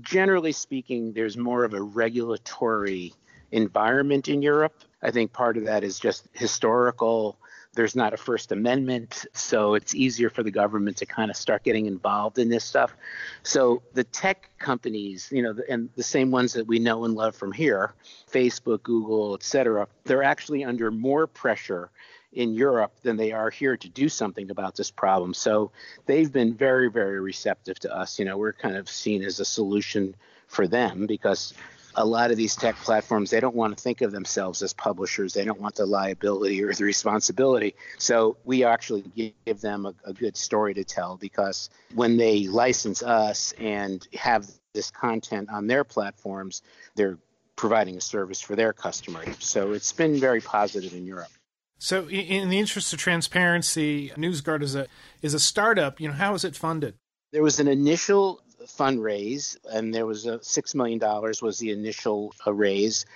generally 0.00 0.52
speaking, 0.52 1.12
there's 1.12 1.36
more 1.36 1.64
of 1.64 1.72
a 1.74 1.80
regulatory 1.80 3.14
environment 3.52 4.28
in 4.28 4.42
Europe. 4.42 4.74
I 5.02 5.10
think 5.10 5.32
part 5.32 5.56
of 5.56 5.64
that 5.64 5.84
is 5.84 5.98
just 5.98 6.28
historical 6.32 7.38
there's 7.74 7.96
not 7.96 8.14
a 8.14 8.16
First 8.16 8.52
Amendment, 8.52 9.26
so 9.32 9.74
it's 9.74 9.94
easier 9.94 10.30
for 10.30 10.42
the 10.42 10.50
government 10.50 10.96
to 10.98 11.06
kind 11.06 11.30
of 11.30 11.36
start 11.36 11.62
getting 11.64 11.86
involved 11.86 12.38
in 12.38 12.48
this 12.48 12.64
stuff. 12.64 12.94
So 13.42 13.82
the 13.92 14.04
tech 14.04 14.50
companies, 14.58 15.28
you 15.30 15.42
know, 15.42 15.54
and 15.68 15.88
the 15.96 16.02
same 16.02 16.30
ones 16.30 16.52
that 16.54 16.66
we 16.66 16.78
know 16.78 17.04
and 17.04 17.14
love 17.14 17.36
from 17.36 17.52
here, 17.52 17.94
Facebook, 18.30 18.82
Google, 18.82 19.34
et 19.34 19.42
cetera, 19.42 19.86
they're 20.04 20.22
actually 20.22 20.64
under 20.64 20.90
more 20.90 21.26
pressure 21.26 21.90
in 22.32 22.52
Europe 22.52 22.92
than 23.02 23.16
they 23.16 23.30
are 23.30 23.50
here 23.50 23.76
to 23.76 23.88
do 23.88 24.08
something 24.08 24.50
about 24.50 24.74
this 24.74 24.90
problem. 24.90 25.34
So 25.34 25.70
they've 26.06 26.32
been 26.32 26.54
very, 26.54 26.90
very 26.90 27.20
receptive 27.20 27.78
to 27.80 27.94
us. 27.94 28.18
You 28.18 28.24
know, 28.24 28.36
we're 28.36 28.52
kind 28.52 28.76
of 28.76 28.88
seen 28.88 29.22
as 29.22 29.38
a 29.38 29.44
solution 29.44 30.16
for 30.48 30.66
them 30.66 31.06
because 31.06 31.54
a 31.96 32.04
lot 32.04 32.30
of 32.30 32.36
these 32.36 32.56
tech 32.56 32.76
platforms 32.76 33.30
they 33.30 33.40
don't 33.40 33.54
want 33.54 33.76
to 33.76 33.82
think 33.82 34.00
of 34.00 34.12
themselves 34.12 34.62
as 34.62 34.72
publishers. 34.72 35.32
They 35.32 35.44
don't 35.44 35.60
want 35.60 35.76
the 35.76 35.86
liability 35.86 36.62
or 36.62 36.72
the 36.72 36.84
responsibility. 36.84 37.74
So 37.98 38.36
we 38.44 38.64
actually 38.64 39.34
give 39.46 39.60
them 39.60 39.86
a, 39.86 39.94
a, 40.04 40.12
good 40.12 40.36
story 40.36 40.74
to 40.74 40.84
tell 40.84 41.16
because 41.16 41.70
when 41.94 42.16
they 42.16 42.46
license 42.46 43.02
us 43.02 43.52
and 43.58 44.06
have 44.14 44.46
this 44.72 44.90
content 44.90 45.48
on 45.50 45.66
their 45.66 45.84
platforms 45.84 46.62
they're 46.96 47.18
providing 47.56 47.96
a 47.96 48.00
service 48.00 48.40
for 48.40 48.56
their 48.56 48.72
customers. 48.72 49.28
So 49.38 49.72
it's 49.72 49.92
been 49.92 50.18
very 50.18 50.40
positive 50.40 50.94
in 50.94 51.06
europe. 51.06 51.30
So 51.78 52.08
in 52.08 52.48
the 52.48 52.58
interest 52.58 52.92
of 52.92 52.98
transparency 52.98 54.10
newsguard 54.16 54.62
is 54.62 54.74
a 54.74 54.86
is 55.22 55.34
a 55.34 55.40
startup. 55.40 56.00
You 56.00 56.08
know 56.08 56.14
how 56.14 56.34
is 56.34 56.44
it 56.44 56.56
funded? 56.56 56.94
There 57.32 57.42
was 57.42 57.58
an 57.58 57.68
initial 57.68 58.40
fundraise, 58.66 59.56
and 59.70 59.94
there 59.94 60.06
was 60.06 60.26
a 60.26 60.42
six 60.42 60.74
million 60.74 60.98
dollars 60.98 61.42
was 61.42 61.58
the 61.58 61.70
initial 61.70 62.34
uh, 62.46 62.52
raise, 62.52 63.06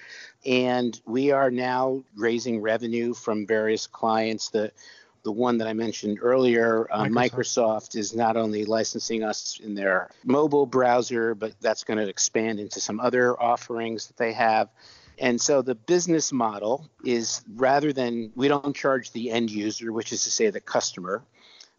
and 0.46 1.00
we 1.06 1.32
are 1.32 1.50
now 1.50 2.02
raising 2.16 2.60
revenue 2.60 3.14
from 3.14 3.46
various 3.46 3.86
clients. 3.86 4.50
The 4.50 4.72
the 5.24 5.32
one 5.32 5.58
that 5.58 5.68
I 5.68 5.72
mentioned 5.72 6.18
earlier, 6.22 6.86
uh, 6.90 7.04
Microsoft. 7.04 7.32
Microsoft. 7.32 7.96
is 7.96 8.14
not 8.14 8.36
only 8.36 8.64
licensing 8.64 9.22
us 9.22 9.60
in 9.62 9.74
their 9.74 10.10
mobile 10.24 10.64
browser, 10.64 11.34
but 11.34 11.52
that's 11.60 11.84
going 11.84 11.98
to 11.98 12.08
expand 12.08 12.60
into 12.60 12.80
some 12.80 13.00
other 13.00 13.38
offerings 13.40 14.06
that 14.06 14.16
they 14.16 14.32
have. 14.32 14.68
And 15.18 15.40
so 15.40 15.62
the 15.62 15.74
business 15.74 16.32
model 16.32 16.88
is 17.04 17.42
rather 17.54 17.92
than 17.92 18.32
we 18.36 18.48
don't 18.48 18.74
charge 18.74 19.10
the 19.10 19.30
end 19.30 19.50
user, 19.50 19.92
which 19.92 20.12
is 20.12 20.24
to 20.24 20.30
say 20.30 20.50
the 20.50 20.60
customer, 20.60 21.24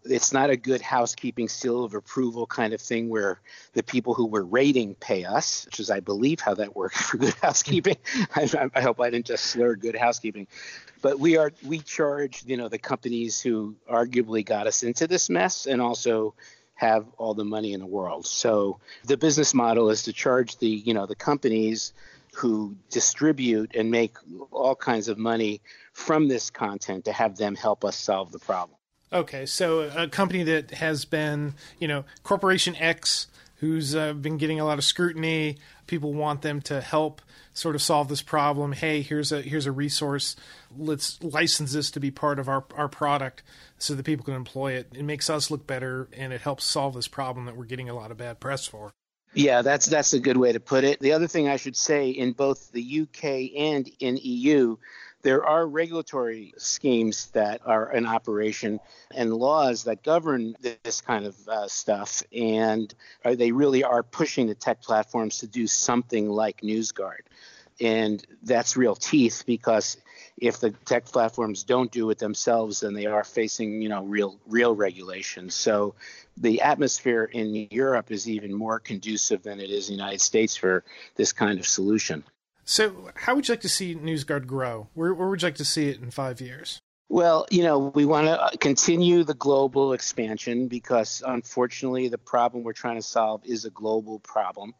it's 0.05 0.31
not 0.31 0.49
a 0.49 0.57
good 0.57 0.81
housekeeping 0.81 1.49
seal 1.49 1.83
of 1.83 1.93
approval 1.93 2.47
kind 2.47 2.73
of 2.73 2.81
thing 2.81 3.09
where 3.09 3.41
the 3.73 3.83
people 3.83 4.13
who 4.13 4.25
were 4.25 4.43
rating 4.43 4.95
pay 4.95 5.25
us, 5.25 5.65
which 5.65 5.79
is, 5.79 5.89
I 5.89 5.99
believe, 5.99 6.39
how 6.39 6.53
that 6.55 6.75
works 6.75 7.01
for 7.09 7.17
good 7.17 7.35
housekeeping. 7.41 7.97
I, 8.35 8.69
I, 8.73 8.81
hope 8.81 8.99
I 9.01 9.09
didn't 9.09 9.25
just 9.25 9.45
slur 9.45 9.75
good 9.75 9.95
housekeeping, 9.95 10.47
but 11.01 11.19
we 11.19 11.37
are 11.37 11.51
we 11.65 11.79
charge 11.79 12.43
you 12.45 12.57
know 12.57 12.69
the 12.69 12.77
companies 12.77 13.41
who 13.41 13.75
arguably 13.89 14.45
got 14.45 14.67
us 14.67 14.83
into 14.83 15.07
this 15.07 15.29
mess 15.29 15.65
and 15.65 15.81
also 15.81 16.33
have 16.75 17.05
all 17.17 17.33
the 17.33 17.45
money 17.45 17.73
in 17.73 17.81
the 17.81 17.85
world. 17.85 18.25
So 18.25 18.79
the 19.03 19.17
business 19.17 19.53
model 19.53 19.89
is 19.89 20.03
to 20.03 20.13
charge 20.13 20.57
the 20.57 20.69
you 20.69 20.93
know 20.93 21.05
the 21.05 21.15
companies 21.15 21.93
who 22.35 22.75
distribute 22.89 23.75
and 23.75 23.91
make 23.91 24.15
all 24.51 24.75
kinds 24.75 25.09
of 25.09 25.17
money 25.17 25.61
from 25.91 26.27
this 26.27 26.49
content 26.49 27.05
to 27.05 27.11
have 27.11 27.35
them 27.35 27.55
help 27.55 27.83
us 27.83 27.97
solve 27.97 28.31
the 28.31 28.39
problem. 28.39 28.78
Okay, 29.11 29.45
so 29.45 29.89
a 29.95 30.07
company 30.07 30.43
that 30.43 30.71
has 30.71 31.05
been, 31.05 31.55
you 31.79 31.87
know, 31.87 32.05
Corporation 32.23 32.75
X 32.75 33.27
who's 33.59 33.95
uh, 33.95 34.13
been 34.13 34.37
getting 34.37 34.59
a 34.59 34.65
lot 34.65 34.77
of 34.77 34.83
scrutiny. 34.83 35.57
People 35.87 36.13
want 36.13 36.41
them 36.41 36.61
to 36.61 36.81
help 36.81 37.21
sort 37.53 37.75
of 37.75 37.81
solve 37.81 38.07
this 38.07 38.21
problem. 38.21 38.71
Hey, 38.71 39.01
here's 39.01 39.31
a 39.31 39.41
here's 39.41 39.65
a 39.65 39.71
resource. 39.71 40.35
Let's 40.77 41.21
license 41.21 41.73
this 41.73 41.91
to 41.91 41.99
be 41.99 42.11
part 42.11 42.39
of 42.39 42.47
our 42.47 42.63
our 42.75 42.87
product 42.87 43.43
so 43.77 43.93
that 43.95 44.03
people 44.03 44.25
can 44.25 44.33
employ 44.33 44.73
it. 44.73 44.87
It 44.93 45.03
makes 45.03 45.29
us 45.29 45.51
look 45.51 45.67
better 45.67 46.07
and 46.13 46.31
it 46.33 46.41
helps 46.41 46.63
solve 46.63 46.93
this 46.93 47.07
problem 47.07 47.45
that 47.45 47.57
we're 47.57 47.65
getting 47.65 47.89
a 47.89 47.93
lot 47.93 48.11
of 48.11 48.17
bad 48.17 48.39
press 48.39 48.65
for. 48.65 48.91
Yeah, 49.33 49.61
that's 49.61 49.85
that's 49.85 50.13
a 50.13 50.19
good 50.19 50.37
way 50.37 50.53
to 50.53 50.59
put 50.59 50.83
it. 50.83 50.99
The 50.99 51.11
other 51.11 51.27
thing 51.27 51.47
I 51.47 51.57
should 51.57 51.75
say 51.75 52.09
in 52.09 52.31
both 52.31 52.71
the 52.71 53.01
UK 53.01 53.51
and 53.57 53.89
in 53.99 54.17
EU, 54.21 54.77
there 55.21 55.45
are 55.45 55.67
regulatory 55.67 56.53
schemes 56.57 57.27
that 57.31 57.61
are 57.65 57.91
in 57.91 58.05
operation 58.05 58.79
and 59.13 59.33
laws 59.33 59.83
that 59.83 60.03
govern 60.03 60.55
this 60.61 61.01
kind 61.01 61.25
of 61.25 61.35
uh, 61.47 61.67
stuff, 61.67 62.23
and 62.35 62.93
they 63.23 63.51
really 63.51 63.83
are 63.83 64.03
pushing 64.03 64.47
the 64.47 64.55
tech 64.55 64.81
platforms 64.81 65.39
to 65.39 65.47
do 65.47 65.67
something 65.67 66.29
like 66.29 66.61
NewsGuard. 66.61 67.21
And 67.81 68.25
that's 68.43 68.75
real 68.75 68.95
teeth 68.95 69.43
because 69.45 69.97
if 70.37 70.59
the 70.59 70.71
tech 70.71 71.05
platforms 71.05 71.63
don't 71.63 71.91
do 71.91 72.09
it 72.09 72.17
themselves, 72.17 72.81
then 72.81 72.93
they 72.93 73.05
are 73.05 73.23
facing, 73.23 73.81
you 73.81 73.89
know, 73.89 74.03
real 74.03 74.37
real 74.47 74.75
regulations. 74.75 75.55
So 75.55 75.95
the 76.37 76.61
atmosphere 76.61 77.23
in 77.23 77.67
Europe 77.71 78.11
is 78.11 78.29
even 78.29 78.53
more 78.53 78.79
conducive 78.79 79.43
than 79.43 79.59
it 79.59 79.69
is 79.69 79.89
in 79.89 79.95
the 79.95 80.01
United 80.01 80.21
States 80.21 80.55
for 80.55 80.83
this 81.15 81.33
kind 81.33 81.59
of 81.59 81.67
solution. 81.67 82.23
So, 82.69 83.09
how 83.15 83.33
would 83.33 83.47
you 83.47 83.53
like 83.53 83.61
to 83.61 83.67
see 83.67 83.95
NewsGuard 83.95 84.45
grow? 84.45 84.89
Where, 84.93 85.11
where 85.11 85.27
would 85.27 85.41
you 85.41 85.47
like 85.47 85.55
to 85.55 85.65
see 85.65 85.89
it 85.89 85.99
in 85.99 86.11
five 86.11 86.39
years? 86.39 86.79
Well, 87.09 87.47
you 87.49 87.63
know, 87.63 87.79
we 87.79 88.05
want 88.05 88.27
to 88.27 88.39
uh, 88.39 88.49
continue 88.59 89.23
the 89.23 89.33
global 89.33 89.93
expansion 89.93 90.67
because 90.67 91.23
unfortunately, 91.25 92.09
the 92.09 92.19
problem 92.19 92.63
we're 92.63 92.73
trying 92.73 92.97
to 92.97 93.01
solve 93.01 93.41
is 93.43 93.65
a 93.65 93.71
global 93.71 94.19
problem. 94.19 94.75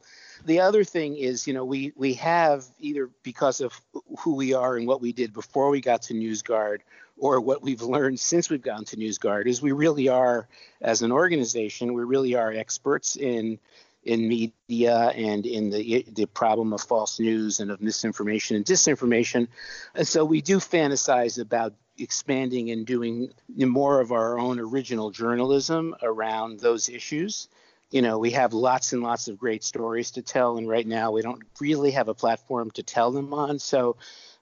The 0.46 0.60
other 0.60 0.84
thing 0.84 1.18
is, 1.18 1.48
you 1.48 1.56
know, 1.56 1.66
we, 1.66 1.92
we 1.96 2.14
have 2.14 2.64
either 2.80 3.10
because 3.24 3.60
of 3.60 3.82
who 4.20 4.36
we 4.36 4.54
are 4.54 4.78
and 4.78 4.86
what 4.86 5.02
we 5.02 5.12
did 5.12 5.34
before 5.34 5.72
we 5.72 5.82
got 5.82 6.04
to 6.04 6.14
NewsGuard 6.14 6.82
or 7.18 7.42
what 7.42 7.64
we've 7.64 7.82
learned 7.82 8.20
since 8.20 8.52
we've 8.52 8.62
gotten 8.62 8.86
to 8.86 8.98
NewsGuard 8.98 9.48
is 9.48 9.64
we 9.64 9.72
really 9.72 10.10
are, 10.10 10.48
as 10.80 11.02
an 11.02 11.12
organization, 11.12 11.96
we 11.96 12.04
really 12.04 12.36
are 12.36 12.54
experts 12.54 13.16
in 13.16 13.58
in 14.04 14.28
media 14.28 15.12
and 15.16 15.46
in 15.46 15.70
the 15.70 16.06
the 16.14 16.26
problem 16.26 16.74
of 16.74 16.82
false 16.82 17.20
news 17.20 17.60
and 17.60 17.70
of 17.70 17.82
misinformation 17.82 18.56
and 18.56 18.66
disinformation. 18.66 19.48
And 19.94 20.08
so 20.08 20.24
we 20.24 20.42
do 20.42 20.58
fantasize 20.58 21.40
about 21.40 21.74
expanding 21.98 22.72
and 22.72 22.86
doing 22.86 23.34
more 23.58 24.00
of 24.00 24.12
our 24.12 24.40
own 24.40 24.60
original 24.60 25.12
journalism 25.12 25.96
around 26.02 26.60
those 26.60 26.88
issues. 26.88 27.50
You 27.92 28.02
know, 28.02 28.20
we 28.20 28.32
have 28.32 28.54
lots 28.54 28.94
and 28.94 29.02
lots 29.02 29.28
of 29.28 29.38
great 29.38 29.64
stories 29.64 30.12
to 30.12 30.22
tell, 30.22 30.58
and 30.58 30.70
right 30.70 30.86
now 30.86 31.12
we 31.12 31.22
don't 31.22 31.42
really 31.60 31.92
have 31.92 32.08
a 32.08 32.14
platform 32.14 32.72
to 32.72 32.84
tell 32.84 33.12
them 33.12 33.34
on. 33.34 33.60
So 33.60 33.98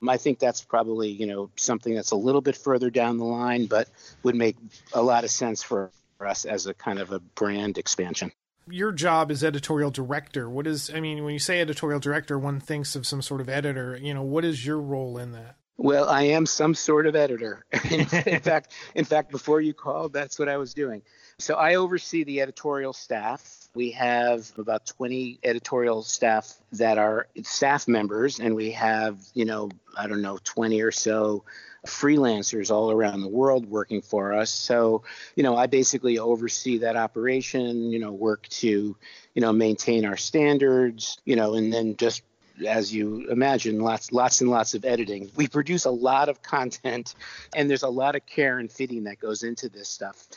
I 0.07 0.17
think 0.17 0.37
that's 0.37 0.61
probably, 0.61 1.09
you 1.09 1.25
know, 1.25 1.49
something 1.55 1.95
that's 1.95 2.11
a 2.11 2.17
little 2.17 2.41
bit 2.41 2.57
further 2.57 2.89
down 2.89 3.17
the 3.17 3.25
line, 3.25 3.65
but 3.65 3.89
would 4.21 4.35
make 4.35 4.57
a 4.93 5.01
lot 5.01 5.23
of 5.23 5.31
sense 5.31 5.63
for 5.63 5.91
us 6.19 6.45
as 6.45 6.67
a 6.67 6.73
kind 6.73 6.99
of 6.99 7.11
a 7.11 7.19
brand 7.19 7.77
expansion 7.77 8.31
your 8.69 8.91
job 8.91 9.31
is 9.31 9.43
editorial 9.43 9.91
director. 9.91 10.49
What 10.49 10.67
is, 10.67 10.91
I 10.93 10.99
mean, 10.99 11.23
when 11.23 11.33
you 11.33 11.39
say 11.39 11.61
editorial 11.61 11.99
director, 11.99 12.37
one 12.37 12.59
thinks 12.59 12.95
of 12.95 13.05
some 13.05 13.21
sort 13.21 13.41
of 13.41 13.49
editor. 13.49 13.97
You 14.01 14.13
know, 14.13 14.23
what 14.23 14.45
is 14.45 14.65
your 14.65 14.79
role 14.79 15.17
in 15.17 15.31
that? 15.33 15.55
Well, 15.77 16.09
I 16.09 16.23
am 16.23 16.45
some 16.45 16.73
sort 16.73 17.05
of 17.05 17.15
editor. 17.15 17.63
in 17.91 18.39
fact, 18.39 18.73
in 18.95 19.05
fact, 19.05 19.31
before 19.31 19.61
you 19.61 19.73
called, 19.73 20.11
that's 20.11 20.39
what 20.39 20.49
I 20.49 20.57
was 20.57 20.73
doing. 20.73 21.03
So 21.39 21.53
I 21.53 21.75
oversee 21.75 22.23
the 22.23 22.41
editorial 22.41 22.93
staff. 22.93 23.67
We 23.75 23.91
have 23.91 24.51
about 24.57 24.87
20 24.87 25.37
editorial 25.43 26.01
staff 26.01 26.51
that 26.71 26.97
are 26.97 27.27
staff 27.43 27.87
members, 27.87 28.39
and 28.39 28.55
we 28.55 28.71
have, 28.71 29.19
you 29.35 29.45
know, 29.45 29.69
I 29.95 30.07
don't 30.07 30.23
know, 30.23 30.39
20 30.43 30.81
or 30.81 30.91
so 30.91 31.43
freelancers 31.85 32.71
all 32.71 32.89
around 32.89 33.21
the 33.21 33.27
world 33.27 33.67
working 33.69 34.01
for 34.01 34.33
us. 34.33 34.49
So, 34.49 35.03
you 35.35 35.43
know, 35.43 35.55
I 35.55 35.67
basically 35.67 36.17
oversee 36.17 36.79
that 36.79 36.95
operation, 36.95 37.91
you 37.91 37.99
know, 37.99 38.11
work 38.11 38.47
to, 38.47 38.95
you 39.35 39.41
know, 39.41 39.53
maintain 39.53 40.05
our 40.05 40.17
standards, 40.17 41.19
you 41.23 41.35
know, 41.35 41.53
and 41.53 41.71
then 41.71 41.97
just 41.97 42.23
as 42.65 42.91
you 42.91 43.29
imagine, 43.29 43.79
lots, 43.79 44.11
lots 44.11 44.41
and 44.41 44.49
lots 44.49 44.73
of 44.73 44.85
editing. 44.85 45.29
We 45.35 45.47
produce 45.47 45.85
a 45.85 45.91
lot 45.91 46.29
of 46.29 46.41
content, 46.41 47.13
and 47.55 47.69
there's 47.69 47.83
a 47.83 47.89
lot 47.89 48.15
of 48.15 48.25
care 48.25 48.57
and 48.57 48.71
fitting 48.71 49.03
that 49.03 49.19
goes 49.19 49.43
into 49.43 49.69
this 49.69 49.87
stuff. 49.87 50.27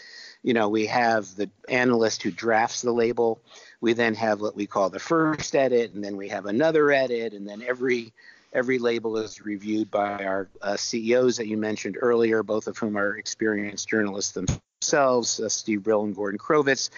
You 0.43 0.55
know, 0.55 0.69
we 0.69 0.87
have 0.87 1.35
the 1.37 1.51
analyst 1.69 2.23
who 2.23 2.31
drafts 2.31 2.83
the 2.83 2.93
label. 2.93 3.41
We 3.81 3.93
then 3.93 4.15
have 4.15 4.41
what 4.41 4.57
we 4.57 4.67
call 4.67 4.91
the 4.91 4.99
first 4.99 5.55
edit, 5.55 5.93
and 5.93 6.03
then 6.03 6.17
we 6.17 6.29
have 6.29 6.47
another 6.47 6.91
edit, 6.91 7.35
and 7.35 7.49
then 7.49 7.63
every 7.63 8.13
Every 8.53 8.79
label 8.81 9.17
is 9.17 9.45
reviewed 9.45 9.91
by 9.91 10.25
our 10.25 10.49
uh, 10.61 10.77
CEOs 10.77 11.37
that 11.37 11.47
you 11.47 11.57
mentioned 11.57 11.97
earlier, 12.01 12.43
both 12.43 12.67
of 12.67 12.77
whom 12.77 12.99
are 12.99 13.17
experienced 13.17 13.89
journalists 13.89 14.33
themselves, 14.33 15.39
uh, 15.39 15.49
Steve 15.49 15.85
Brill 15.85 16.03
and 16.03 16.17
Gordon 16.17 16.39
Crovitz. 16.39 16.91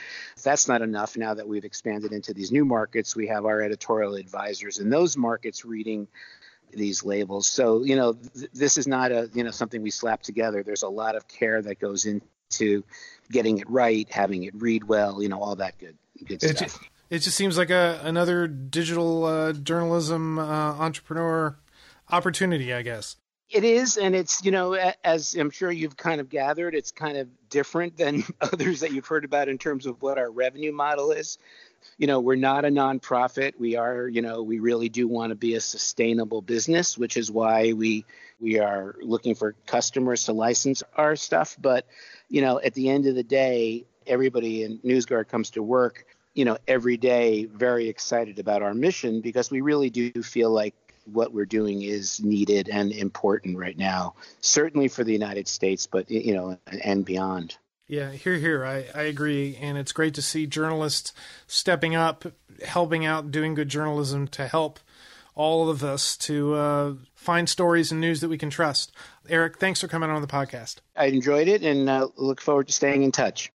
That's 0.43 0.67
not 0.67 0.81
enough, 0.81 1.15
now 1.17 1.35
that 1.35 1.47
we've 1.47 1.67
expanded 1.67 2.13
into 2.13 2.33
these 2.33 2.53
new 2.53 2.65
markets, 2.65 3.15
we 3.15 3.27
have 3.27 3.45
our 3.45 3.61
editorial 3.61 4.15
advisors 4.15 4.79
in 4.79 4.89
those 4.89 5.19
markets 5.19 5.63
reading 5.63 6.09
these 6.73 7.05
labels. 7.05 7.49
So, 7.49 7.85
you 7.85 7.97
know, 7.97 8.15
th- 8.15 8.51
this 8.55 8.79
is 8.79 8.87
not 8.87 9.13
a, 9.13 9.29
you 9.35 9.45
know, 9.45 9.51
something 9.51 9.83
we 9.83 9.91
slap 9.91 10.23
together. 10.23 10.63
There's 10.63 10.85
a 10.85 10.89
lot 10.89 11.17
of 11.17 11.29
care 11.29 11.61
that 11.61 11.79
goes 11.79 12.07
into 12.07 12.25
getting 13.31 13.59
it 13.59 13.69
right, 13.71 14.09
having 14.11 14.45
it 14.45 14.55
read 14.55 14.85
well, 14.85 15.23
you 15.23 15.29
know, 15.29 15.41
all 15.41 15.57
that 15.57 15.79
good 15.79 15.97
good 16.27 16.41
stuff 16.41 16.79
it 17.13 17.19
just 17.19 17.37
seems 17.37 17.59
like 17.59 17.69
a 17.69 18.01
another 18.05 18.49
digital 18.49 19.27
uh, 19.27 19.53
journalism 19.53 20.39
uh, 20.39 20.43
entrepreneur 20.43 21.55
opportunity, 22.11 22.73
I 22.73 22.81
guess. 22.81 23.17
It 23.51 23.65
is, 23.65 23.99
and 23.99 24.17
it's 24.17 24.43
you 24.43 24.51
know, 24.51 24.73
as 25.05 25.35
I'm 25.35 25.51
sure 25.51 25.71
you've 25.71 25.99
kind 25.99 26.23
of 26.23 26.31
gathered, 26.31 26.75
it's 26.75 26.91
kind 26.91 27.19
of 27.19 27.29
different 27.51 27.99
than 27.99 28.25
others 28.41 28.81
that 28.81 28.93
you've 28.93 29.07
heard 29.07 29.27
about 29.27 29.51
in 29.51 29.59
terms 29.59 29.85
of 29.85 30.01
what 30.01 30.17
our 30.17 30.31
revenue 30.31 30.73
model 30.73 31.13
is. 31.13 31.37
You 31.99 32.07
know, 32.07 32.21
we're 32.21 32.37
not 32.37 32.65
a 32.65 32.69
nonprofit. 32.69 33.53
We 33.59 33.77
are, 33.77 34.09
you 34.09 34.23
know, 34.23 34.43
we 34.43 34.59
really 34.59 34.89
do 34.89 35.09
want 35.09 35.31
to 35.31 35.37
be 35.37 35.55
a 35.55 35.61
sustainable 35.61 36.43
business, 36.43 36.97
which 36.97 37.17
is 37.17 37.31
why 37.31 37.73
we 37.73 38.05
we 38.41 38.59
are 38.59 38.97
looking 39.01 39.35
for 39.35 39.55
customers 39.67 40.25
to 40.25 40.33
license 40.33 40.83
our 40.97 41.17
stuff. 41.17 41.57
But 41.61 41.87
you 42.29 42.43
know, 42.43 42.61
at 42.61 42.75
the 42.75 42.89
end 42.89 43.07
of 43.07 43.15
the 43.15 43.23
day, 43.23 43.85
everybody 44.07 44.65
in 44.65 44.79
NewsGuard 44.79 45.29
comes 45.29 45.51
to 45.51 45.63
work 45.63 46.07
you 46.35 46.45
know, 46.45 46.57
every 46.67 46.97
day 46.97 47.45
very 47.45 47.89
excited 47.89 48.39
about 48.39 48.63
our 48.63 48.75
mission 48.75 49.21
because 49.21 49.51
we 49.51 49.61
really 49.61 49.91
do 49.91 50.11
feel 50.23 50.51
like 50.51 50.75
what 51.05 51.33
we're 51.33 51.45
doing 51.45 51.83
is 51.83 52.23
needed 52.23 52.69
and 52.69 52.93
important 52.93 53.59
right 53.59 53.77
now, 53.77 54.15
certainly 54.41 54.89
for 54.89 55.05
the 55.05 55.13
United 55.13 55.49
States, 55.49 55.87
but, 55.87 56.11
you 56.11 56.35
know, 56.35 56.57
and 56.85 57.05
beyond. 57.05 57.57
Yeah, 57.89 58.13
here, 58.13 58.37
here. 58.37 58.65
I, 58.65 58.87
I 58.95 59.03
agree. 59.03 59.57
And 59.61 59.77
it's 59.77 59.93
great 59.93 60.15
to 60.15 60.23
see 60.23 60.47
journalists 60.47 61.13
stepping 61.47 61.95
up, 61.95 62.25
helping 62.65 63.05
out, 63.05 63.31
doing 63.31 63.55
good 63.55 63.69
journalism 63.69 64.29
to 64.29 64.47
help 64.49 64.81
all 65.35 65.69
of 65.69 65.83
us 65.83 66.17
to 66.17 66.55
uh, 66.55 66.95
find 67.15 67.49
stories 67.49 67.91
and 67.91 68.01
news 68.01 68.21
that 68.21 68.29
we 68.29 68.39
can 68.39 68.51
trust. 68.51 68.93
Eric, 69.29 69.59
thanks 69.59 69.81
for 69.81 69.89
coming 69.89 70.11
on 70.11 70.21
the 70.21 70.29
podcast. 70.29 70.77
I 70.97 71.07
enjoyed 71.07 71.49
it 71.49 71.63
and 71.63 71.89
uh, 71.89 72.09
look 72.17 72.41
forward 72.41 72.69
to 72.69 72.73
staying 72.73 73.03
in 73.03 73.13
touch. 73.13 73.51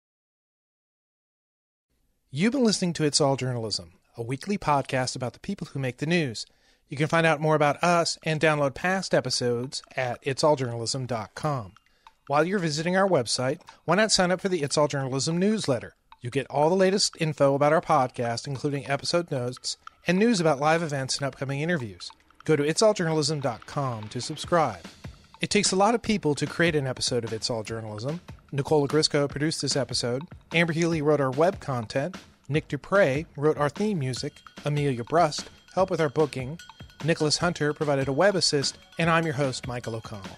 You've 2.30 2.52
been 2.52 2.63
listening 2.63 2.94
to 2.94 3.06
It's 3.06 3.22
All 3.22 3.38
Journalism, 3.38 3.94
a 4.18 4.24
weekly 4.24 4.58
podcast 4.58 5.16
about 5.16 5.34
the 5.34 5.40
people 5.40 5.68
who 5.68 5.80
make 5.80 5.98
the 5.98 6.06
news. 6.06 6.46
You 6.90 6.98
can 6.98 7.08
find 7.08 7.26
out 7.26 7.42
more 7.42 7.56
about 7.56 7.84
us 7.84 8.18
and 8.24 8.40
download 8.40 8.74
past 8.74 9.13
episodes 9.13 9.82
at 9.96 10.22
itsalljournalism.com. 10.24 11.74
While 12.28 12.44
you're 12.44 12.60
visiting 12.60 12.98
our 12.98 13.08
website, 13.08 13.62
why 13.86 13.96
not 13.96 14.12
sign 14.12 14.32
up 14.32 14.42
for 14.42 14.50
the 14.50 14.62
It's 14.62 14.78
All 14.78 14.90
Journalism 14.90 15.38
newsletter? 15.38 15.96
You 16.22 16.30
get 16.30 16.46
all 16.50 16.70
the 16.70 16.76
latest 16.76 17.16
info 17.22 17.56
about 17.56 17.72
our 17.72 17.82
podcast, 17.82 18.48
including 18.48 18.86
episode 18.90 19.32
notes 19.32 19.78
and 20.06 20.20
news 20.20 20.42
about 20.42 20.60
live 20.60 20.84
events 20.84 21.18
and 21.18 21.26
upcoming 21.26 21.62
interviews. 21.62 22.12
Go 22.44 22.58
to 22.58 22.63
itsalljournalism.com 22.63 24.10
to 24.10 24.20
subscribe. 24.22 24.86
It 25.40 25.50
takes 25.50 25.72
a 25.72 25.78
lot 25.78 25.96
of 25.96 26.02
people 26.02 26.36
to 26.36 26.46
create 26.46 26.76
an 26.76 26.86
episode 26.86 27.24
of 27.24 27.32
It's 27.32 27.50
All 27.50 27.63
Journalism, 27.63 28.20
Nicola 28.52 28.88
Grisco 28.88 29.30
produced 29.30 29.62
this 29.62 29.76
episode. 29.76 30.24
Amber 30.54 30.74
Healy 30.74 31.02
wrote 31.02 31.22
our 31.22 31.32
web 31.32 31.60
content. 31.62 32.18
Nick 32.50 32.68
Dupre 32.68 33.26
wrote 33.38 33.58
our 33.58 33.70
theme 33.70 34.00
music. 34.00 34.34
Amelia 34.66 35.04
Brust 35.04 35.50
helped 35.74 35.92
with 35.92 36.02
our 36.02 36.10
booking. 36.10 36.60
Nicholas 37.04 37.38
Hunter 37.38 37.74
provided 37.74 38.08
a 38.08 38.13
web 38.13 38.36
assist. 38.36 38.78
And 38.98 39.10
I'm 39.10 39.26
your 39.26 39.36
host, 39.36 39.68
Michael 39.68 39.96
O'Connell. 39.96 40.38